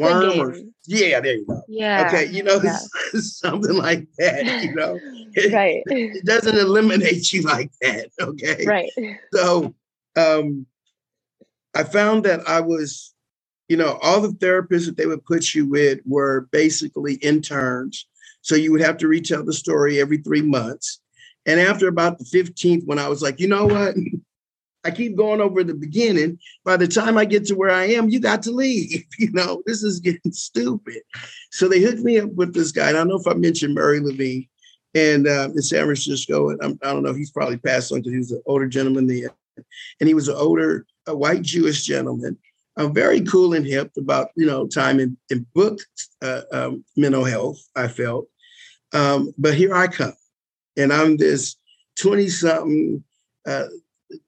[0.00, 0.54] Worm or,
[0.86, 1.62] yeah, there you go.
[1.66, 2.06] Yeah.
[2.06, 2.76] Okay, you know, yeah.
[3.20, 4.98] something like that, you know.
[5.32, 5.82] It, right.
[5.86, 8.10] It doesn't eliminate you like that.
[8.20, 8.66] Okay.
[8.66, 8.90] Right.
[9.32, 9.74] So
[10.16, 10.66] um,
[11.74, 13.14] I found that I was,
[13.68, 18.06] you know, all the therapists that they would put you with were basically interns.
[18.40, 21.00] So you would have to retell the story every three months.
[21.46, 23.94] And after about the 15th, when I was like, you know what?
[24.84, 26.38] I keep going over the beginning.
[26.64, 29.04] By the time I get to where I am, you got to leave.
[29.18, 31.02] You know, this is getting stupid.
[31.50, 32.88] So they hooked me up with this guy.
[32.88, 34.48] I don't know if I mentioned Murray Levine
[34.94, 36.50] and uh, in San Francisco.
[36.50, 38.68] And I'm, I do not know he's probably passed on because he was an older
[38.68, 39.28] gentleman then
[40.00, 42.36] and he was an older, a white Jewish gentleman,
[42.76, 45.80] uh, very cool and hip about you know time in, in book
[46.22, 47.60] uh, um, mental health.
[47.76, 48.26] I felt,
[48.92, 50.14] um, but here I come,
[50.76, 51.56] and I'm this
[51.96, 53.02] twenty something,
[53.46, 53.66] uh,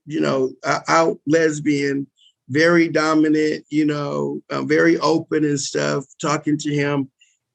[0.07, 0.53] you know,
[0.89, 2.07] out lesbian,
[2.51, 7.11] very dominant, you know, uh, very open and stuff, talking to him.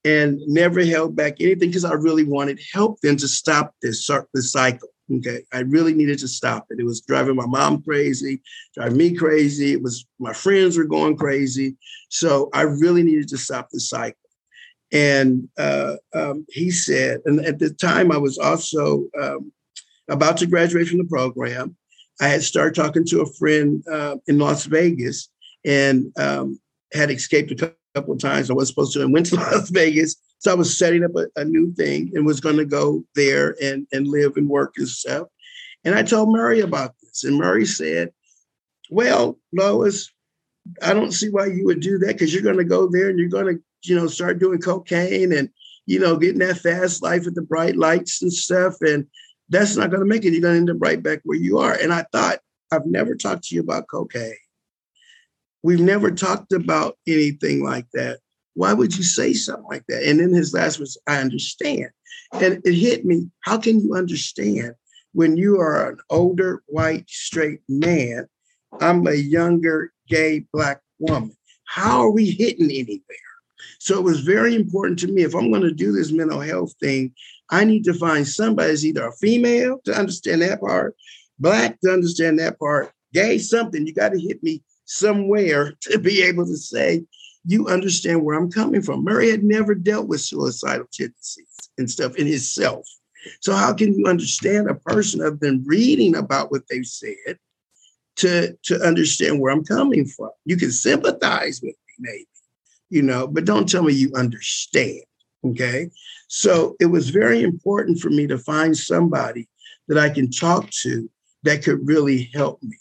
[0.05, 4.51] And never held back anything because I really wanted help them to stop this, this
[4.51, 4.89] cycle.
[5.13, 6.79] Okay, I really needed to stop it.
[6.79, 8.41] It was driving my mom crazy,
[8.73, 9.71] driving me crazy.
[9.73, 11.75] It was my friends were going crazy,
[12.09, 14.17] so I really needed to stop the cycle.
[14.91, 19.51] And uh, um, he said, and at the time I was also um,
[20.09, 21.75] about to graduate from the program.
[22.21, 25.29] I had started talking to a friend uh, in Las Vegas
[25.65, 26.59] and um,
[26.93, 28.49] had escaped a couple of times.
[28.49, 30.15] I was supposed to and went to Las Vegas
[30.45, 33.55] so I was setting up a, a new thing and was going to go there
[33.63, 35.27] and, and live and work and stuff.
[35.83, 37.23] And I told Murray about this.
[37.23, 38.11] And Murray said,
[38.91, 40.11] well, Lois,
[40.83, 43.17] I don't see why you would do that because you're going to go there and
[43.17, 45.49] you're going to, you know, start doing cocaine and,
[45.87, 48.75] you know, getting that fast life with the bright lights and stuff.
[48.81, 49.07] And
[49.49, 50.31] that's not going to make it.
[50.31, 51.73] You're going to end up right back where you are.
[51.73, 52.37] And I thought,
[52.71, 54.35] I've never talked to you about cocaine.
[55.63, 58.19] We've never talked about anything like that.
[58.55, 60.03] Why would you say something like that?
[60.03, 61.89] And then his last was, I understand.
[62.33, 63.29] And it hit me.
[63.41, 64.73] How can you understand
[65.13, 68.27] when you are an older, white, straight man?
[68.81, 71.35] I'm a younger, gay, black woman.
[71.65, 73.01] How are we hitting anywhere?
[73.79, 75.23] So it was very important to me.
[75.23, 77.13] If I'm going to do this mental health thing,
[77.49, 80.95] I need to find somebody that's either a female to understand that part,
[81.39, 83.85] black to understand that part, gay, something.
[83.85, 87.03] You got to hit me somewhere to be able to say,
[87.45, 89.03] you understand where I'm coming from.
[89.03, 92.87] Murray had never dealt with suicidal tendencies and stuff in himself.
[93.41, 97.37] So how can you understand a person other than reading about what they've said
[98.17, 100.31] to, to understand where I'm coming from?
[100.45, 102.27] You can sympathize with me, maybe,
[102.89, 105.03] you know, but don't tell me you understand.
[105.45, 105.89] Okay.
[106.27, 109.47] So it was very important for me to find somebody
[109.87, 111.09] that I can talk to
[111.43, 112.77] that could really help me.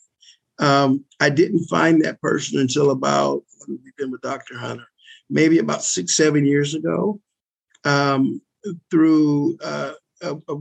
[0.59, 4.57] Um, I didn't find that person until about, we've been with Dr.
[4.57, 4.87] Hunter,
[5.31, 7.20] maybe about six, seven years ago
[7.85, 8.40] um,
[8.90, 10.57] through uh, a, a,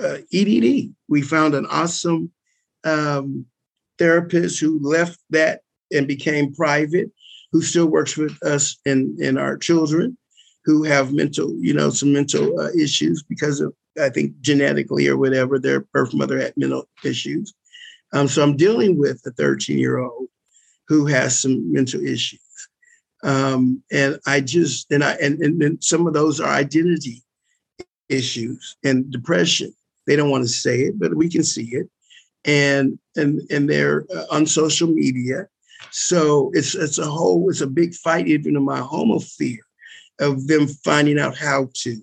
[0.00, 0.94] a EDD.
[1.08, 2.30] We found an awesome
[2.84, 3.46] um,
[3.98, 5.60] therapist who left that
[5.92, 7.10] and became private,
[7.52, 10.16] who still works with us and, and our children
[10.64, 15.16] who have mental, you know, some mental uh, issues because of, I think, genetically or
[15.16, 17.54] whatever, their birth mother had mental issues.
[18.12, 20.28] Um, so I'm dealing with a 13 year old
[20.88, 22.40] who has some mental issues.
[23.22, 27.22] Um, and I just, and I, and, and, and some of those are identity
[28.08, 29.74] issues and depression.
[30.06, 31.88] They don't want to say it, but we can see it.
[32.44, 35.48] And, and, and they're uh, on social media.
[35.90, 39.58] So it's, it's a whole, it's a big fight even in my home of fear
[40.20, 42.00] of them finding out how to,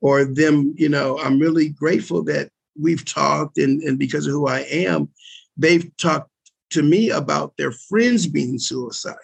[0.00, 4.46] or them, you know, I'm really grateful that we've talked and, and because of who
[4.46, 5.08] I am,
[5.56, 6.30] they've talked
[6.70, 9.18] to me about their friends being suicidal.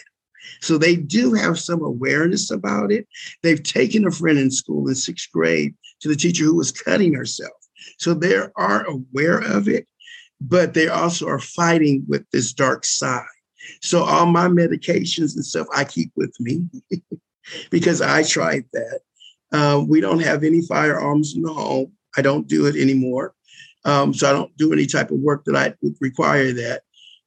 [0.60, 3.06] So they do have some awareness about it.
[3.42, 7.14] They've taken a friend in school in sixth grade to the teacher who was cutting
[7.14, 7.52] herself.
[7.98, 9.86] So they are aware of it,
[10.40, 13.24] but they also are fighting with this dark side.
[13.82, 16.64] So all my medications and stuff I keep with me
[17.70, 19.00] because I tried that.
[19.52, 21.92] Um, we don't have any firearms in the home.
[22.16, 23.34] I don't do it anymore.
[23.84, 26.82] Um, so I don't do any type of work that I would require that.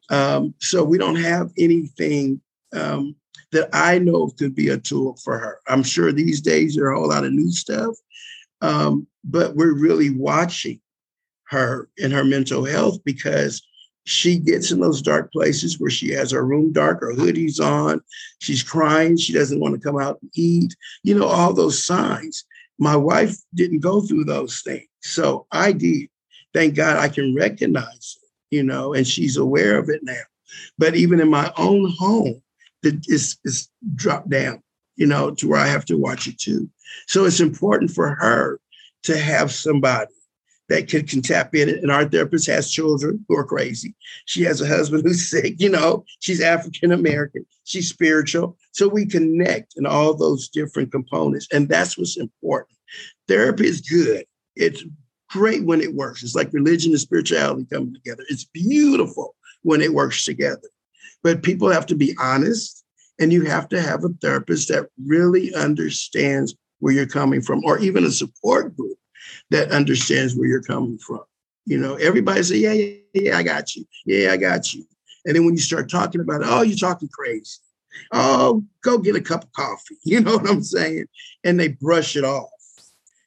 [0.09, 2.41] Um, so we don't have anything
[2.73, 3.15] um,
[3.51, 5.59] that I know could be a tool for her.
[5.67, 7.95] I'm sure these days there are a whole lot of new stuff,
[8.61, 10.79] um, but we're really watching
[11.49, 13.61] her and her mental health because
[14.05, 18.01] she gets in those dark places where she has her room dark, her hoodies on,
[18.39, 22.45] she's crying, she doesn't want to come out and eat, you know, all those signs.
[22.79, 24.87] My wife didn't go through those things.
[25.01, 26.09] So I did.
[26.53, 30.21] Thank God I can recognize it, you know, and she's aware of it now.
[30.77, 32.41] But even in my own home,
[32.83, 34.61] it's, dropped down,
[34.95, 36.69] you know, to where I have to watch it too.
[37.07, 38.59] So it's important for her
[39.03, 40.11] to have somebody
[40.69, 41.69] that can, can tap in.
[41.69, 43.95] And our therapist has children who are crazy.
[44.25, 48.57] She has a husband who's sick, you know, she's African American, she's spiritual.
[48.71, 51.47] So we connect in all those different components.
[51.51, 52.77] And that's what's important.
[53.27, 54.25] Therapy is good.
[54.55, 54.83] It's
[55.29, 56.23] great when it works.
[56.23, 58.23] It's like religion and spirituality coming together.
[58.29, 60.69] It's beautiful when it works together.
[61.23, 62.83] But people have to be honest
[63.19, 67.77] and you have to have a therapist that really understands where you're coming from, or
[67.79, 68.97] even a support group
[69.49, 71.21] that understands where you're coming from.
[71.65, 73.85] You know, everybody say, yeah, yeah, yeah, I got you.
[74.05, 74.85] Yeah, I got you.
[75.25, 77.57] And then when you start talking about it, oh, you're talking crazy.
[78.13, 79.97] Oh, go get a cup of coffee.
[80.05, 81.05] You know what I'm saying?
[81.43, 82.49] And they brush it off.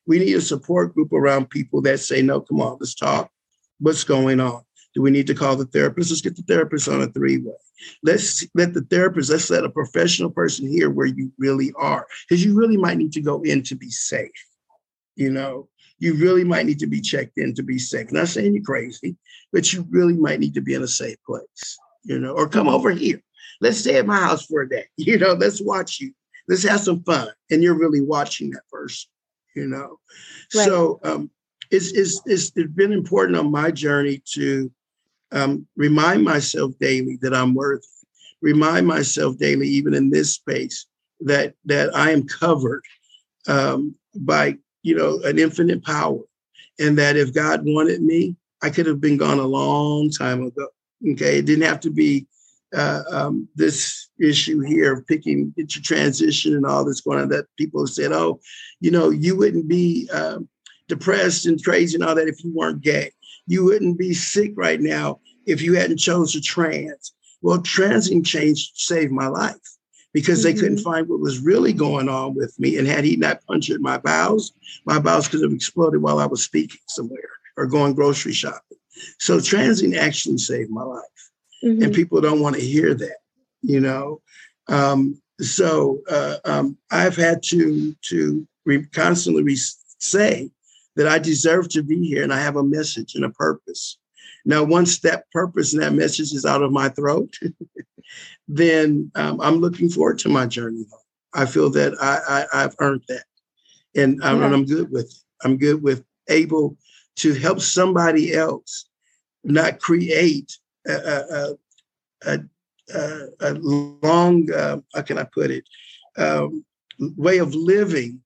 [0.07, 3.30] We need a support group around people that say, no, come on, let's talk.
[3.78, 4.62] What's going on?
[4.94, 6.11] Do we need to call the therapist?
[6.11, 7.55] Let's get the therapist on a three way.
[8.03, 12.44] Let's let the therapist, let's let a professional person hear where you really are, because
[12.44, 14.30] you really might need to go in to be safe.
[15.16, 18.11] You know, you really might need to be checked in to be safe.
[18.12, 19.16] Not saying you're crazy,
[19.53, 22.68] but you really might need to be in a safe place, you know, or come
[22.68, 23.22] over here.
[23.61, 24.86] Let's stay at my house for a day.
[24.96, 26.12] You know, let's watch you.
[26.48, 27.28] Let's have some fun.
[27.50, 29.11] And you're really watching that person,
[29.55, 29.98] you know.
[30.55, 30.66] Right.
[30.66, 31.30] So um,
[31.70, 34.70] it's, it's, it's, it's been important on my journey to
[35.32, 37.82] um, remind myself daily that I'm worthy.
[38.42, 40.86] Remind myself daily, even in this space,
[41.20, 42.82] that that I am covered
[43.46, 46.20] um, by you know, an infinite power.
[46.78, 50.68] And that if God wanted me, I could have been gone a long time ago.
[51.12, 51.38] Okay.
[51.38, 52.26] It didn't have to be
[52.74, 57.46] uh, um, this issue here of picking into transition and all this going on that
[57.58, 58.40] people have said, oh,
[58.80, 60.38] you know, you wouldn't be uh,
[60.88, 63.10] depressed and crazy and all that if you weren't gay.
[63.46, 67.12] You wouldn't be sick right now if you hadn't chosen to trans.
[67.42, 69.56] Well, transing change saved my life
[70.12, 70.54] because mm-hmm.
[70.54, 70.90] they couldn't mm-hmm.
[70.90, 72.78] find what was really going on with me.
[72.78, 74.52] And had he not punctured my bowels,
[74.86, 78.78] my bowels could have exploded while I was speaking somewhere or going grocery shopping.
[79.18, 81.02] So transing actually saved my life.
[81.64, 81.82] Mm-hmm.
[81.82, 83.18] And people don't want to hear that,
[83.62, 84.20] you know.
[84.68, 89.58] Um, so uh, um, I've had to to re- constantly re-
[89.98, 90.50] say
[90.96, 93.98] that I deserve to be here and I have a message and a purpose.
[94.44, 97.32] Now, once that purpose and that message is out of my throat,
[98.48, 101.00] then um, I'm looking forward to my journey home.
[101.34, 103.24] I feel that I, I, have earned that,
[103.96, 104.32] and, yeah.
[104.32, 105.14] and I'm good with it.
[105.44, 106.76] I'm good with able
[107.16, 108.86] to help somebody else
[109.44, 111.56] not create a,
[112.26, 112.38] a,
[112.94, 115.64] a, a, long, uh, how can I put it,
[116.16, 116.64] um,
[117.16, 118.20] way of living,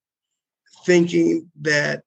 [0.84, 2.02] thinking that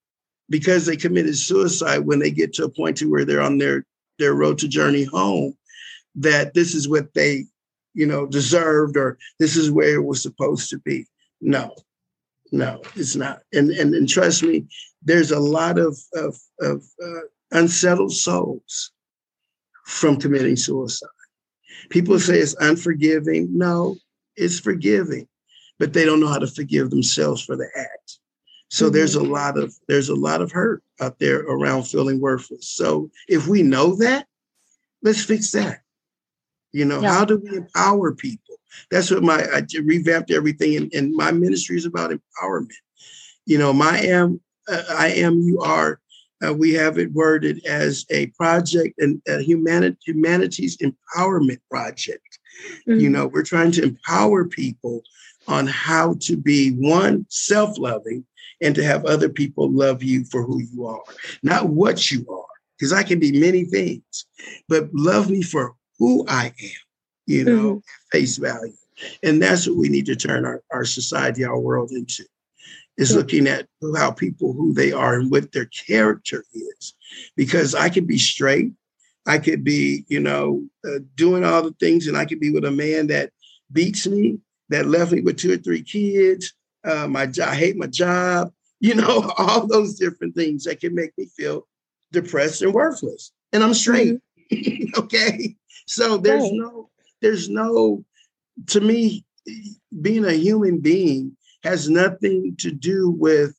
[0.50, 3.86] because they committed suicide when they get to a point to where they're on their
[4.18, 5.56] their road to journey home,
[6.16, 7.46] that this is what they,
[7.94, 11.06] you know, deserved or this is where it was supposed to be.
[11.40, 11.74] No,
[12.52, 13.42] no, it's not.
[13.54, 14.68] And and, and trust me,
[15.04, 17.22] there's a lot of of, of uh,
[17.52, 18.92] unsettled souls
[19.90, 21.10] from committing suicide.
[21.90, 23.50] People say it's unforgiving.
[23.52, 23.96] No,
[24.36, 25.28] it's forgiving,
[25.80, 28.20] but they don't know how to forgive themselves for the act.
[28.70, 28.94] So mm-hmm.
[28.94, 32.70] there's a lot of there's a lot of hurt out there around feeling worthless.
[32.70, 34.28] So if we know that,
[35.02, 35.80] let's fix that.
[36.72, 37.12] You know, yeah.
[37.12, 38.58] how do we empower people?
[38.92, 42.70] That's what my I revamped everything, and, and my ministry is about empowerment.
[43.48, 46.00] You know, my am uh, I am you are
[46.46, 52.40] uh, we have it worded as a project and a humanity, humanities empowerment project.
[52.88, 53.00] Mm-hmm.
[53.00, 55.04] You know, we're trying to empower people
[55.48, 58.26] on how to be one self-loving
[58.62, 61.02] and to have other people love you for who you are,
[61.44, 62.46] not what you are,
[62.78, 64.26] because I can be many things,
[64.68, 66.70] but love me for who I am,
[67.26, 68.18] you know, mm-hmm.
[68.18, 68.74] face value.
[69.24, 72.26] And that's what we need to turn our, our society, our world into
[73.00, 76.94] is looking at how people who they are and what their character is
[77.36, 78.72] because i could be straight
[79.26, 82.66] i could be you know uh, doing all the things and i could be with
[82.66, 83.32] a man that
[83.72, 84.38] beats me
[84.68, 88.94] that left me with two or three kids uh, my i hate my job you
[88.94, 91.68] know all those different things that can make me feel
[92.12, 94.20] depressed and worthless and i'm straight
[94.52, 94.90] mm-hmm.
[95.00, 96.54] okay so there's right.
[96.54, 96.90] no
[97.22, 98.04] there's no
[98.68, 99.26] to me
[100.02, 103.56] being a human being has nothing to do with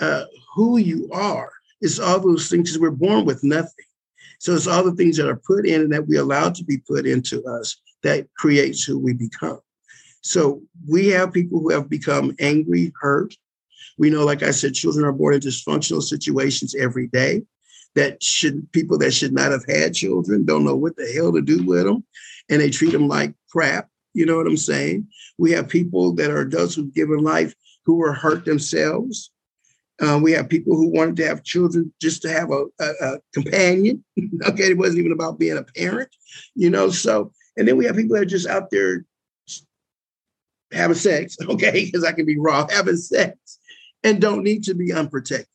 [0.00, 0.24] uh,
[0.54, 1.50] who you are.
[1.80, 3.84] It's all those things we're born with nothing.
[4.38, 6.78] So it's all the things that are put in and that we allow to be
[6.78, 9.60] put into us that creates who we become.
[10.22, 13.34] So we have people who have become angry, hurt.
[13.98, 17.42] We know, like I said, children are born in dysfunctional situations every day.
[17.94, 21.40] That should people that should not have had children don't know what the hell to
[21.40, 22.04] do with them,
[22.48, 23.88] and they treat them like crap.
[24.14, 25.08] You know what I'm saying?
[25.38, 27.54] We have people that are adults who've given life
[27.84, 29.30] who were hurt themselves.
[30.00, 33.18] Um, we have people who wanted to have children just to have a, a, a
[33.32, 34.04] companion.
[34.46, 36.08] okay, it wasn't even about being a parent,
[36.54, 36.90] you know.
[36.90, 39.04] So, and then we have people that are just out there
[40.72, 43.58] having sex, okay, because I can be raw, having sex,
[44.02, 45.48] and don't need to be unprotected.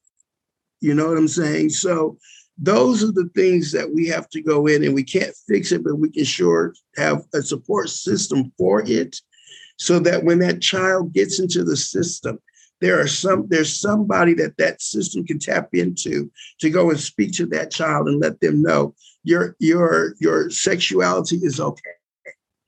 [0.81, 1.71] You know what I'm saying?
[1.71, 2.17] So,
[2.61, 5.83] those are the things that we have to go in, and we can't fix it,
[5.83, 9.15] but we can sure have a support system for it
[9.77, 12.39] so that when that child gets into the system,
[12.81, 17.31] there are some there's somebody that that system can tap into to go and speak
[17.33, 18.93] to that child and let them know
[19.23, 21.81] your your your sexuality is okay.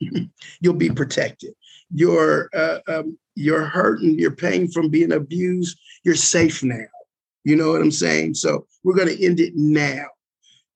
[0.61, 1.53] You'll be protected.
[1.93, 4.19] Your uh, um, you're hurting.
[4.19, 5.77] You're paying from being abused.
[6.03, 6.85] You're safe now.
[7.43, 8.35] You know what I'm saying?
[8.35, 10.05] So we're going to end it now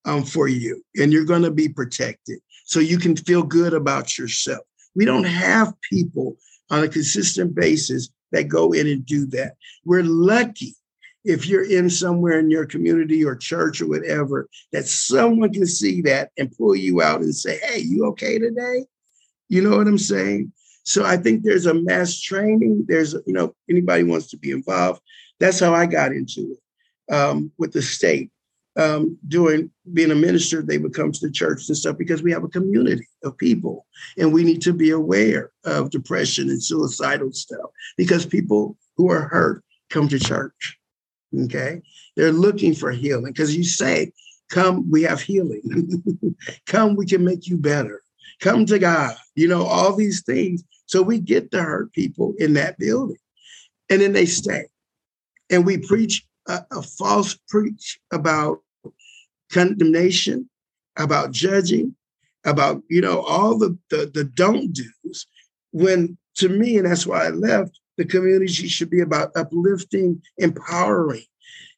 [0.06, 4.18] um, for you, and you're going to be protected, so you can feel good about
[4.18, 4.66] yourself.
[4.96, 6.38] We don't have people
[6.70, 9.56] on a consistent basis that go in and do that.
[9.84, 10.76] We're lucky
[11.24, 16.02] if you're in somewhere in your community or church or whatever that someone can see
[16.02, 18.86] that and pull you out and say, "Hey, you okay today?"
[19.50, 20.52] You know what I'm saying?
[20.84, 22.86] So I think there's a mass training.
[22.88, 25.02] There's, you know, anybody wants to be involved.
[25.40, 28.32] That's how I got into it um, with the state
[28.78, 32.32] um, doing being a minister, they would come to the church and stuff because we
[32.32, 33.86] have a community of people,
[34.18, 39.28] and we need to be aware of depression and suicidal stuff because people who are
[39.30, 40.78] hurt come to church.
[41.44, 41.82] Okay,
[42.16, 44.12] they're looking for healing because you say,
[44.50, 46.04] "Come, we have healing.
[46.66, 48.02] come, we can make you better."
[48.42, 50.62] come to God, you know, all these things.
[50.88, 53.18] So we get to hurt people in that building.
[53.90, 54.66] And then they stay.
[55.50, 58.60] And we preach a, a false preach about
[59.52, 60.50] condemnation,
[60.98, 61.96] about judging,
[62.46, 65.28] about, you know, all the, the, the don't do's.
[65.72, 71.24] When to me, and that's why I left, the community should be about uplifting, empowering,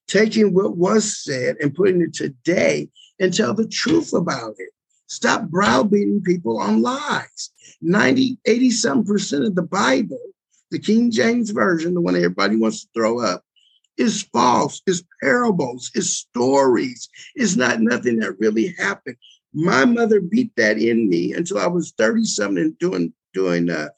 [0.08, 2.90] taking what was said and putting it today
[3.20, 4.70] and tell the truth about it.
[5.08, 7.52] Stop browbeating people on lies.
[7.82, 10.20] 90, 80 some percent of the Bible,
[10.72, 13.44] the King James Version, the one everybody wants to throw up,
[13.98, 19.18] is false, is parables, is stories, is not nothing that really happened.
[19.54, 23.90] My mother beat that in me until I was 30 something doing, doing, uh,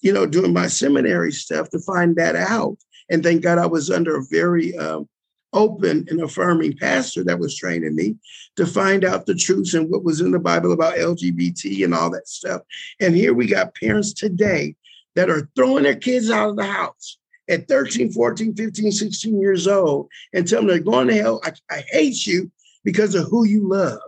[0.00, 2.76] you know, doing my seminary stuff to find that out.
[3.10, 5.08] And thank God I was under a very um,
[5.52, 8.16] open and affirming pastor that was training me
[8.56, 12.10] to find out the truths and what was in the Bible about LGBT and all
[12.10, 12.62] that stuff.
[13.00, 14.74] And here we got parents today
[15.14, 17.18] that are throwing their kids out of the house
[17.48, 21.40] at 13, 14, 15, 16 years old and tell them they're going to hell.
[21.44, 22.50] I, I hate you
[22.84, 24.00] because of who you love.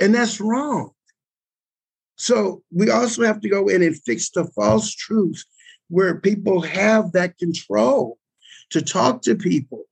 [0.00, 0.90] And that's wrong.
[2.16, 5.44] So we also have to go in and fix the false truths
[5.88, 8.18] where people have that control
[8.70, 9.84] to talk to people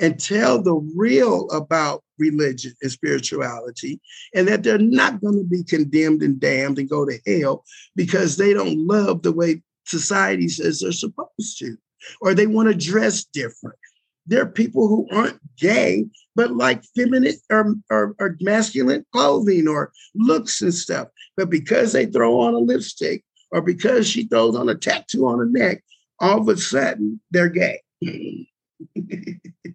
[0.00, 4.00] and tell the real about religion and spirituality,
[4.34, 7.64] and that they're not going to be condemned and damned and go to hell
[7.94, 11.76] because they don't love the way society says they're supposed to,
[12.20, 13.78] or they want to dress different.
[14.26, 19.92] There are people who aren't gay, but like feminine or, or, or masculine clothing or
[20.14, 21.08] looks and stuff.
[21.36, 25.38] But because they throw on a lipstick or because she throws on a tattoo on
[25.38, 25.82] her neck,
[26.20, 27.80] all of a sudden they're gay.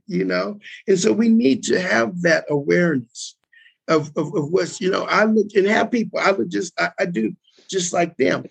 [0.09, 0.59] you know?
[0.87, 3.35] And so we need to have that awareness
[3.87, 6.91] of, of, of, what's, you know, I look and have people, I look just, I,
[6.99, 7.35] I do
[7.69, 8.45] just like them.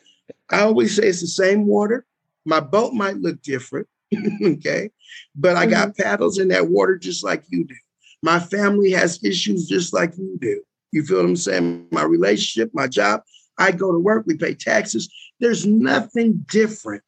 [0.50, 2.06] I always say it's the same water.
[2.44, 3.86] My boat might look different,
[4.42, 4.90] okay?
[5.34, 6.02] But I got mm-hmm.
[6.02, 7.74] paddles in that water just like you do.
[8.22, 10.62] My family has issues just like you do.
[10.90, 11.86] You feel what I'm saying?
[11.92, 13.22] My relationship, my job,
[13.58, 15.12] I go to work, we pay taxes.
[15.40, 17.04] There's nothing different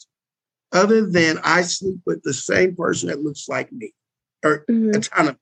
[0.73, 3.93] other than I sleep with the same person that looks like me,
[4.45, 4.91] or mm-hmm.
[4.91, 5.37] a ton of.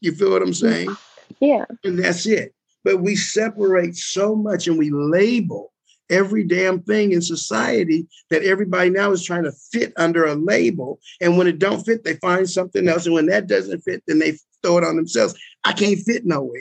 [0.00, 0.94] You feel what I'm saying?
[1.40, 1.64] Yeah.
[1.82, 2.54] And that's it.
[2.84, 5.72] But we separate so much and we label
[6.10, 10.98] every damn thing in society that everybody now is trying to fit under a label.
[11.20, 13.06] And when it don't fit, they find something else.
[13.06, 15.34] And when that doesn't fit, then they throw it on themselves.
[15.64, 16.60] I can't fit nowhere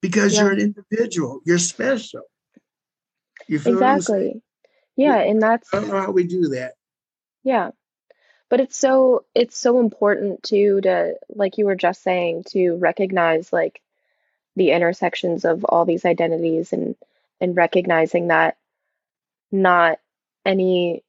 [0.00, 0.42] because yeah.
[0.42, 1.40] you're an individual.
[1.44, 2.22] You're special.
[3.48, 4.42] You exactly.
[4.96, 6.72] Yeah, and that's I don't know how we do that.
[7.44, 7.70] Yeah.
[8.48, 13.52] But it's so it's so important to to like you were just saying to recognize
[13.52, 13.80] like
[14.54, 16.96] the intersections of all these identities and
[17.40, 18.56] and recognizing that
[19.52, 19.98] not
[20.44, 21.02] any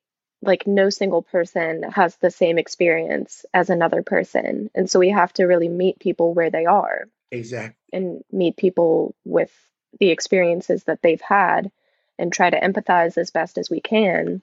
[0.44, 5.34] like no single person has the same experience as another person and so we have
[5.34, 9.52] to really meet people where they are exactly and meet people with
[10.00, 11.72] the experiences that they've had
[12.20, 14.42] and try to empathize as best as we can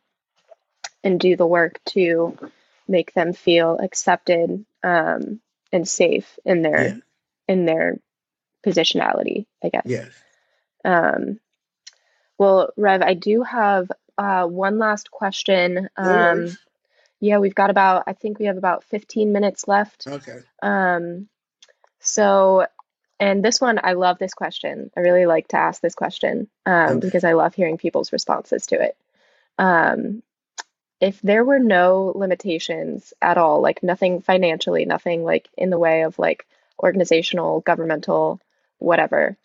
[1.02, 2.36] and do the work to
[2.88, 5.40] make them feel accepted um,
[5.72, 6.94] and safe in their yeah.
[7.48, 7.98] in their
[8.64, 9.86] positionality, I guess.
[9.86, 10.10] Yes.
[10.84, 11.40] Um,
[12.38, 15.88] well, Rev, I do have uh, one last question.
[15.96, 16.56] Um,
[17.20, 20.06] yeah, we've got about I think we have about 15 minutes left.
[20.06, 20.38] Okay.
[20.62, 21.28] Um,
[22.00, 22.66] so,
[23.18, 24.90] and this one, I love this question.
[24.96, 27.06] I really like to ask this question um, okay.
[27.06, 28.96] because I love hearing people's responses to it.
[29.58, 30.22] Um,
[31.00, 36.02] if there were no limitations at all, like nothing financially, nothing like in the way
[36.02, 36.46] of like
[36.82, 38.40] organizational, governmental,
[38.78, 39.36] whatever,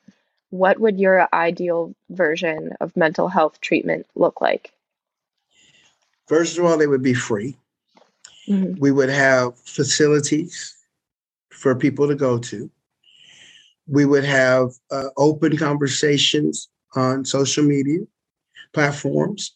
[0.50, 4.74] what would your ideal version of mental health treatment look like?
[6.28, 7.56] First of all, they would be free.
[8.48, 8.80] Mm-hmm.
[8.80, 10.76] We would have facilities
[11.52, 12.70] for people to go to.
[13.88, 18.02] We would have uh, open conversations on social media
[18.74, 19.56] platforms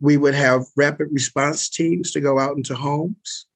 [0.00, 3.46] we would have rapid response teams to go out into homes.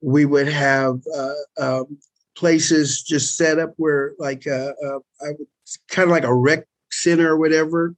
[0.00, 1.98] We would have uh, um,
[2.36, 4.98] places just set up where, like, uh, uh,
[5.88, 7.94] kind of like a rec center or whatever,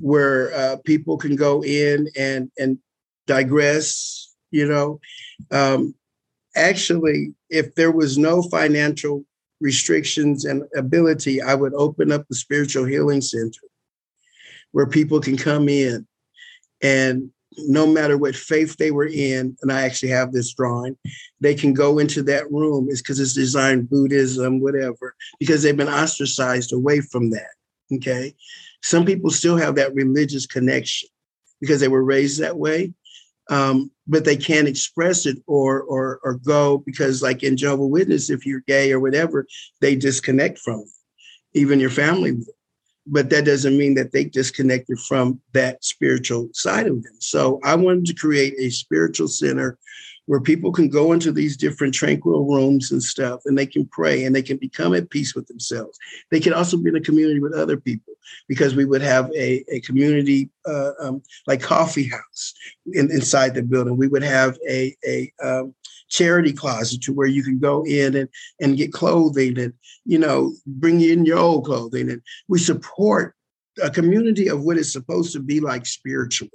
[0.00, 2.78] where uh, people can go in and and
[3.26, 4.34] digress.
[4.50, 5.00] You know,
[5.50, 5.94] um,
[6.56, 9.24] actually, if there was no financial
[9.60, 13.60] restrictions and ability, I would open up the spiritual healing center
[14.72, 16.06] where people can come in
[16.82, 20.96] and no matter what faith they were in, and I actually have this drawing,
[21.40, 22.88] they can go into that room.
[22.90, 27.50] It's because it's designed Buddhism, whatever, because they've been ostracized away from that.
[27.92, 28.34] Okay.
[28.82, 31.08] Some people still have that religious connection
[31.60, 32.92] because they were raised that way.
[33.50, 38.30] Um, but they can't express it or or or go because like in Jehovah Witness,
[38.30, 39.46] if you're gay or whatever,
[39.80, 40.88] they disconnect from it.
[41.54, 42.38] Even your family
[43.06, 47.14] but that doesn't mean that they disconnected from that spiritual side of them.
[47.18, 49.78] So I wanted to create a spiritual center
[50.26, 54.24] where people can go into these different tranquil rooms and stuff and they can pray
[54.24, 55.98] and they can become at peace with themselves.
[56.30, 58.14] They can also be in a community with other people
[58.48, 62.54] because we would have a, a community uh, um, like coffee house
[62.92, 63.96] in, inside the building.
[63.96, 65.74] We would have a, a um,
[66.12, 68.28] charity closet to where you can go in and,
[68.60, 69.72] and get clothing and,
[70.04, 72.10] you know, bring in your old clothing.
[72.10, 73.34] And we support
[73.82, 76.52] a community of what it's supposed to be like spiritually.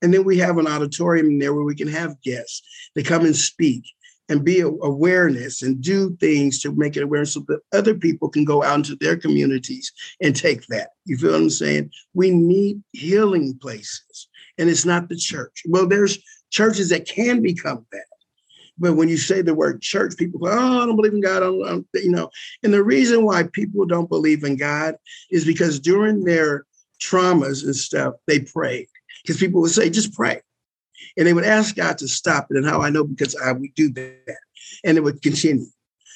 [0.00, 2.62] And then we have an auditorium in there where we can have guests.
[2.94, 3.84] They come and speak
[4.30, 8.46] and be awareness and do things to make it aware so that other people can
[8.46, 9.92] go out into their communities
[10.22, 10.90] and take that.
[11.04, 11.90] You feel what I'm saying?
[12.14, 14.28] We need healing places.
[14.56, 15.62] And it's not the church.
[15.68, 16.18] Well, there's
[16.50, 18.06] churches that can become that.
[18.78, 21.42] But when you say the word church, people go, "Oh, I don't believe in God."
[21.42, 22.30] I don't, you know,
[22.62, 24.96] and the reason why people don't believe in God
[25.30, 26.66] is because during their
[27.00, 28.88] traumas and stuff, they prayed.
[29.22, 30.40] Because people would say, "Just pray,"
[31.16, 32.56] and they would ask God to stop it.
[32.56, 34.38] And how I know because I would do that,
[34.82, 35.66] and it would continue.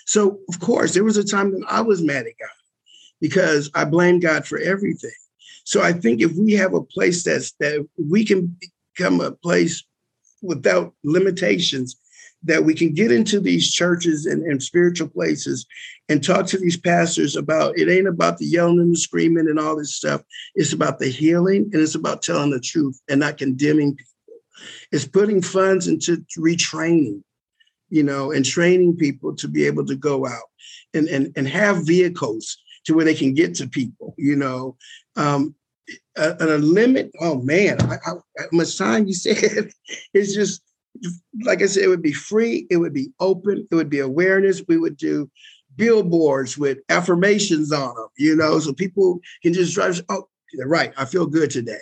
[0.06, 2.48] So, of course, there was a time that I was mad at God
[3.20, 5.12] because I blamed God for everything.
[5.64, 8.56] So I think if we have a place that's that we can
[8.96, 9.84] become a place
[10.42, 11.96] without limitations
[12.44, 15.66] that we can get into these churches and, and, spiritual places
[16.08, 19.58] and talk to these pastors about it ain't about the yelling and the screaming and
[19.58, 20.22] all this stuff.
[20.54, 24.04] It's about the healing and it's about telling the truth and not condemning people.
[24.92, 27.22] It's putting funds into retraining,
[27.90, 30.48] you know, and training people to be able to go out
[30.94, 34.76] and, and, and have vehicles to where they can get to people, you know.
[35.16, 35.54] Um,
[36.16, 38.22] a, a limit, oh man, I, how
[38.52, 39.70] much time you said,
[40.12, 40.62] it's just
[41.44, 44.62] like I said, it would be free, it would be open, it would be awareness.
[44.66, 45.30] We would do
[45.76, 50.00] billboards with affirmations on them, you know, so people can just drive.
[50.08, 51.78] Oh, they're right, I feel good today.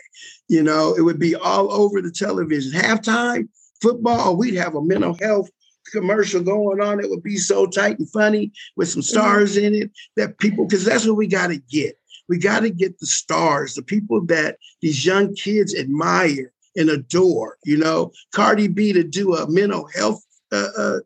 [0.49, 2.73] You know, it would be all over the television.
[2.73, 3.49] Halftime
[3.81, 5.51] football, we'd have a mental health
[5.93, 7.01] commercial going on.
[7.01, 9.19] It would be so tight and funny with some mm-hmm.
[9.19, 11.97] stars in it that people, because that's what we got to get.
[12.29, 17.57] We got to get the stars, the people that these young kids admire and adore.
[17.64, 20.22] You know, Cardi B to do a mental health
[20.53, 20.99] uh, uh,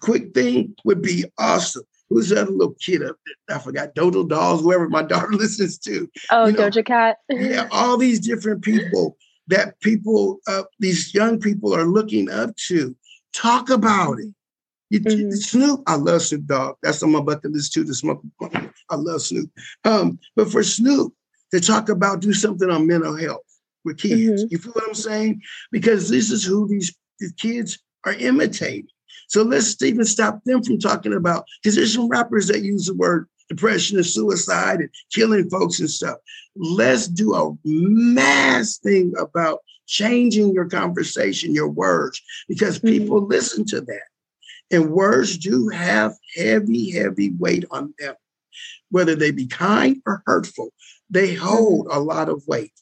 [0.00, 1.84] quick thing would be awesome.
[2.08, 3.16] Who's that little kid up
[3.48, 3.56] there?
[3.56, 3.94] I forgot.
[3.94, 6.08] Dodo Dolls, whoever my daughter listens to.
[6.30, 7.18] Oh, you know, Doja Cat.
[7.28, 9.16] yeah, all these different people
[9.48, 12.96] that people, uh, these young people are looking up to.
[13.32, 14.32] Talk about it.
[14.90, 15.30] You, mm-hmm.
[15.32, 16.76] Snoop, I love Snoop Dogg.
[16.82, 17.84] That's on my bucket list too.
[17.84, 19.50] To smoke, I love Snoop.
[19.84, 21.12] Um, but for Snoop
[21.52, 23.42] to talk about do something on mental health,
[23.86, 24.44] with kids.
[24.44, 24.48] Mm-hmm.
[24.50, 25.40] You feel what I'm saying?
[25.72, 28.88] Because this is who these, these kids are imitating.
[29.28, 32.94] So let's even stop them from talking about, because there's some rappers that use the
[32.94, 36.18] word depression and suicide and killing folks and stuff.
[36.56, 42.88] Let's do a mass thing about changing your conversation, your words, because mm-hmm.
[42.88, 43.30] people mm-hmm.
[43.30, 44.02] listen to that.
[44.72, 48.14] And words do have heavy, heavy weight on them,
[48.90, 50.72] whether they be kind or hurtful.
[51.08, 52.72] They hold a lot of weight.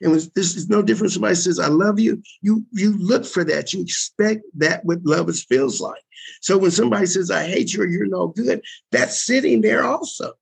[0.00, 1.12] And this is no different.
[1.12, 2.22] Somebody says, I love you.
[2.40, 3.72] You you look for that.
[3.72, 6.02] You expect that what love is feels like.
[6.40, 10.32] So when somebody says, I hate you or you're no good, that's sitting there also.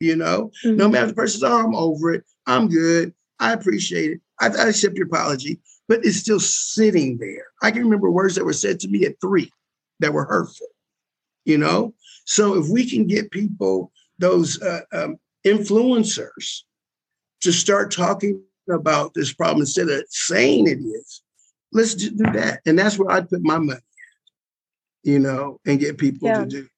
[0.00, 0.76] You know, mm-hmm.
[0.76, 2.24] no matter the person's, oh, I'm over it.
[2.46, 3.14] I'm good.
[3.38, 4.20] I appreciate it.
[4.40, 7.46] I, I accept your apology, but it's still sitting there.
[7.62, 9.50] I can remember words that were said to me at three
[10.00, 10.66] that were hurtful,
[11.44, 11.94] you know?
[12.24, 16.62] So if we can get people, those uh, um, influencers,
[17.42, 18.42] to start talking
[18.72, 21.22] about this problem instead of saying it is.
[21.72, 22.60] Let's just do that.
[22.66, 23.80] And that's where I'd put my money
[25.02, 26.40] you know, and get people yeah.
[26.40, 26.68] to do.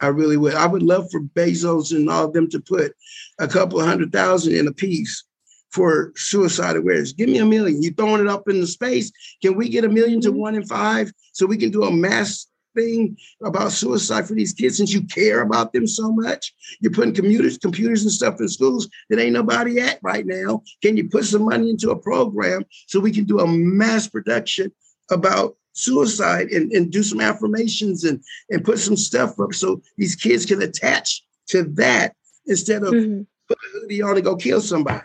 [0.00, 0.54] I really would.
[0.54, 2.94] I would love for Bezos and all of them to put
[3.38, 5.24] a couple of hundred thousand in a piece
[5.70, 7.12] for suicide awareness.
[7.12, 7.82] Give me a million.
[7.82, 9.10] You throwing it up in the space.
[9.42, 10.38] Can we get a 1000000 to mm-hmm.
[10.38, 14.76] one in five so we can do a mass thing about suicide for these kids
[14.76, 16.54] since you care about them so much?
[16.80, 20.62] You're putting computers, computers and stuff in schools that ain't nobody at right now.
[20.82, 24.72] Can you put some money into a program so we can do a mass production
[25.10, 30.14] about suicide and, and do some affirmations and, and put some stuff up so these
[30.14, 32.14] kids can attach to that
[32.46, 33.22] instead of mm-hmm.
[33.48, 35.02] put a hoodie on and go kill somebody.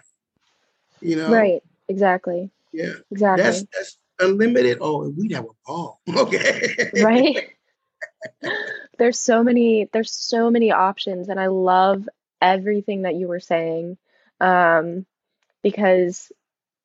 [1.01, 1.32] You know?
[1.32, 1.61] Right.
[1.88, 2.49] Exactly.
[2.72, 2.93] Yeah.
[3.11, 3.43] Exactly.
[3.43, 4.78] That's that's unlimited.
[4.80, 6.01] Oh, and we'd have a ball.
[6.09, 6.91] Okay.
[7.01, 7.49] right
[8.97, 12.07] there's so many there's so many options and I love
[12.41, 13.97] everything that you were saying.
[14.39, 15.05] um,
[15.63, 16.32] because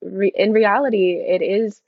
[0.03, 1.80] re- in reality, it is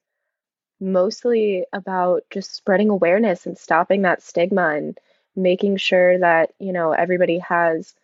[0.80, 4.98] mostly about just spreading awareness and stopping that stigma and
[5.34, 7.94] making sure that you know everybody has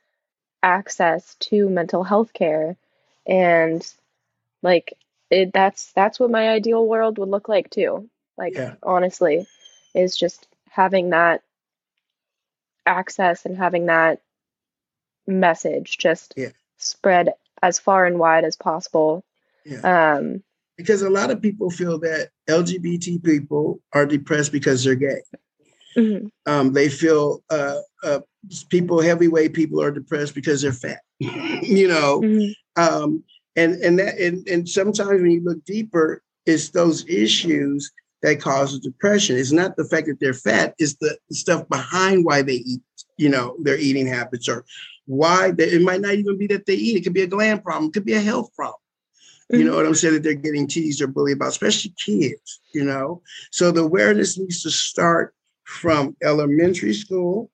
[0.62, 2.76] access to mental health care
[3.26, 3.86] and
[4.62, 4.95] like
[5.30, 8.74] it that's that's what my ideal world would look like too like yeah.
[8.82, 9.47] honestly
[9.95, 11.43] is just having that
[12.87, 14.20] access and having that
[15.27, 16.49] message just yeah.
[16.79, 17.31] spread
[17.62, 19.23] as far and wide as possible
[19.64, 20.16] yeah.
[20.16, 20.43] um
[20.77, 25.20] because a lot of people feel that lgbt people are depressed because they're gay
[25.97, 26.27] mm-hmm.
[26.47, 28.20] um, they feel uh, uh,
[28.68, 32.83] people heavyweight people are depressed because they're fat you know mm-hmm.
[32.83, 33.23] um,
[33.55, 37.93] and and that and, and sometimes when you look deeper it's those issues
[38.23, 39.37] that causes depression.
[39.37, 42.81] It's not the fact that they're fat it's the stuff behind why they eat
[43.18, 44.64] you know their eating habits or
[45.07, 47.62] why they, it might not even be that they eat it could be a gland
[47.62, 48.79] problem it could be a health problem.
[49.51, 50.14] You know what i'm saying?
[50.14, 53.23] That they're getting teased or bullied about especially kids you know?
[53.51, 57.51] So the awareness needs to start from elementary school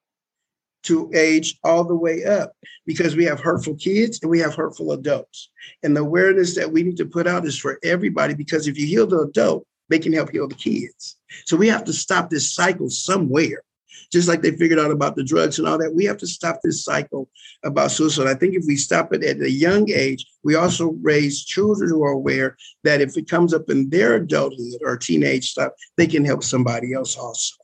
[0.84, 2.52] to age all the way up
[2.86, 5.50] because we have hurtful kids and we have hurtful adults.
[5.82, 8.86] And the awareness that we need to put out is for everybody because if you
[8.86, 11.16] heal the adult, they can help heal the kids.
[11.44, 13.62] So we have to stop this cycle somewhere.
[14.10, 16.60] Just like they figured out about the drugs and all that, we have to stop
[16.62, 17.28] this cycle
[17.62, 18.26] about suicide.
[18.26, 22.02] I think if we stop it at a young age, we also raise children who
[22.02, 26.24] are aware that if it comes up in their adulthood or teenage stuff, they can
[26.24, 27.56] help somebody else also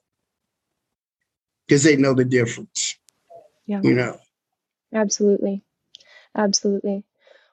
[1.66, 2.98] because they know the difference.
[3.66, 3.80] Yeah.
[3.82, 4.18] You know.
[4.92, 5.62] Absolutely.
[6.36, 7.04] Absolutely.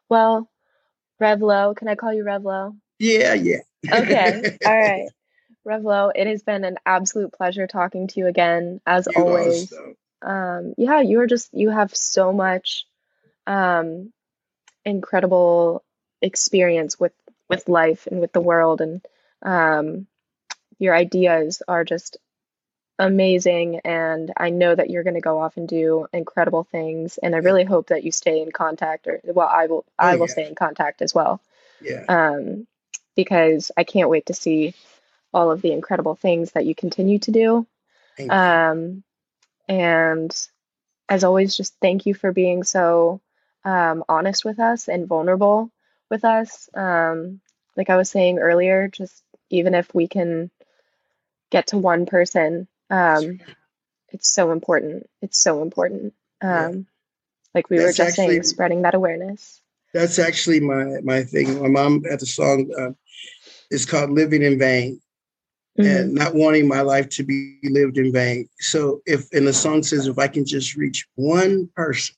[0.09, 0.49] Well,
[1.21, 2.75] Revlo, can I call you Revlo?
[3.01, 3.61] Yeah, yeah.
[3.91, 4.57] okay.
[4.65, 5.09] All right.
[5.65, 9.73] Revlo, it has been an absolute pleasure talking to you again, as you always.
[10.21, 12.85] Um, yeah, you are just you have so much
[13.47, 14.13] um
[14.85, 15.83] incredible
[16.21, 17.13] experience with
[17.49, 19.01] with life and with the world and
[19.41, 20.05] um
[20.77, 22.17] your ideas are just
[22.99, 27.33] amazing and I know that you're going to go off and do incredible things and
[27.33, 30.27] I really hope that you stay in contact or well I will I oh, will
[30.27, 31.41] stay in contact as well.
[31.81, 32.05] Yeah.
[32.07, 32.67] Um
[33.15, 34.73] because I can't wait to see
[35.33, 37.67] all of the incredible things that you continue to do.
[38.29, 39.03] Um
[39.67, 40.35] and
[41.09, 43.21] as always just thank you for being so
[43.63, 45.71] um honest with us and vulnerable
[46.09, 46.69] with us.
[46.73, 47.41] Um
[47.75, 50.51] like I was saying earlier just even if we can
[51.49, 53.39] get to one person um,
[54.09, 55.09] it's so important.
[55.21, 56.13] It's so important.
[56.41, 56.71] Um, yeah.
[57.55, 59.61] Like we that's were just actually, saying, spreading that awareness.
[59.93, 61.61] That's actually my my thing.
[61.61, 62.69] My mom had a song.
[62.77, 62.91] Uh,
[63.71, 65.01] it's called "Living in Vain,"
[65.79, 65.89] mm-hmm.
[65.89, 68.47] and not wanting my life to be lived in vain.
[68.59, 72.15] So, if and the song says, if I can just reach one person,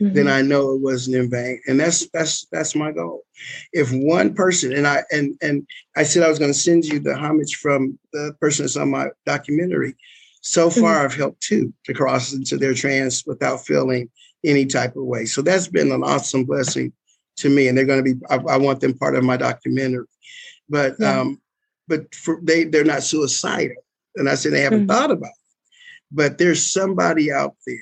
[0.00, 0.14] mm-hmm.
[0.14, 1.60] then I know it wasn't in vain.
[1.66, 3.22] And that's that's that's my goal.
[3.72, 5.66] If one person and I and and
[5.96, 8.90] I said I was going to send you the homage from the person that's on
[8.90, 9.94] my documentary.
[10.40, 10.80] So mm-hmm.
[10.80, 11.04] far, mm-hmm.
[11.04, 14.10] I've helped two to cross into their trance without feeling
[14.44, 15.24] any type of way.
[15.24, 16.92] So that's been an awesome blessing
[17.36, 17.68] to me.
[17.68, 18.20] And they're going to be.
[18.28, 20.06] I, I want them part of my documentary.
[20.68, 21.20] But yeah.
[21.20, 21.40] um,
[21.88, 23.82] but for they they're not suicidal.
[24.16, 24.90] And I said they haven't mm-hmm.
[24.90, 25.36] thought about it.
[26.10, 27.76] But there's somebody out there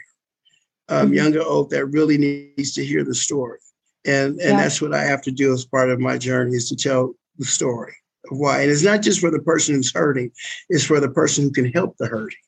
[0.88, 1.14] um, mm-hmm.
[1.14, 3.58] young or old that really needs to hear the story.
[4.04, 4.56] And, and yeah.
[4.56, 7.44] that's what I have to do as part of my journey is to tell the
[7.44, 7.94] story
[8.30, 8.62] of why.
[8.62, 10.30] And it's not just for the person who's hurting,
[10.68, 12.38] it's for the person who can help the hurting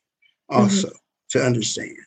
[0.49, 0.97] also mm-hmm.
[1.29, 1.97] to understand.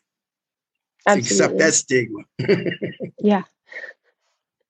[1.09, 2.23] Accept that stigma.
[3.21, 3.45] yeah.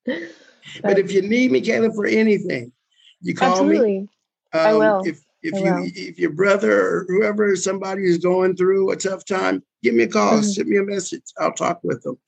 [0.05, 2.73] But if you need me, Kayla, for anything,
[3.21, 4.01] you call Absolutely.
[4.01, 4.09] me.
[4.53, 5.03] Um, I will.
[5.05, 5.85] If if I you will.
[5.85, 10.09] if your brother or whoever somebody is going through a tough time, give me a
[10.09, 10.43] call, mm-hmm.
[10.43, 11.23] send me a message.
[11.39, 12.19] I'll talk with them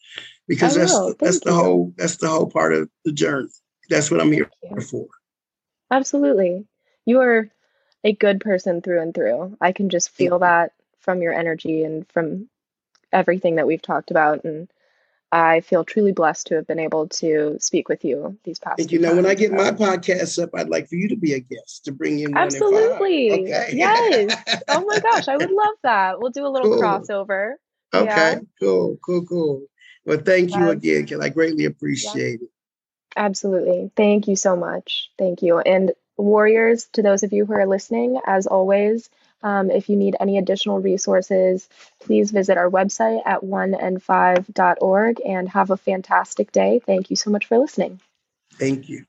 [0.46, 1.14] because I that's will.
[1.18, 1.56] that's Thank the you.
[1.56, 3.48] whole that's the whole part of the journey.
[3.88, 4.50] That's what I'm here
[4.90, 5.06] for.
[5.90, 6.66] Absolutely,
[7.06, 7.50] you are
[8.04, 9.56] a good person through and through.
[9.60, 12.48] I can just feel that from your energy and from
[13.12, 14.68] everything that we've talked about and
[15.30, 18.80] I feel truly blessed to have been able to speak with you these past.
[18.80, 21.34] And you know, when I get my podcast up, I'd like for you to be
[21.34, 22.36] a guest to bring in.
[22.36, 23.32] Absolutely.
[23.32, 23.70] Okay.
[23.74, 24.62] Yes.
[24.68, 26.20] oh my gosh, I would love that.
[26.20, 26.82] We'll do a little cool.
[26.82, 27.54] crossover.
[27.92, 28.06] Okay.
[28.06, 28.40] Yeah.
[28.60, 28.98] Cool.
[29.04, 29.24] Cool.
[29.26, 29.66] Cool.
[30.06, 31.22] Well, thank you again, Ken.
[31.22, 32.48] I greatly appreciate it.
[33.14, 33.90] Absolutely.
[33.94, 35.10] Thank you so much.
[35.18, 35.58] Thank you.
[35.58, 39.10] And warriors, to those of you who are listening, as always,
[39.42, 41.68] um, if you need any additional resources,
[42.00, 46.80] please visit our website at oneand5.org and have a fantastic day.
[46.84, 48.00] Thank you so much for listening.
[48.54, 49.04] Thank you.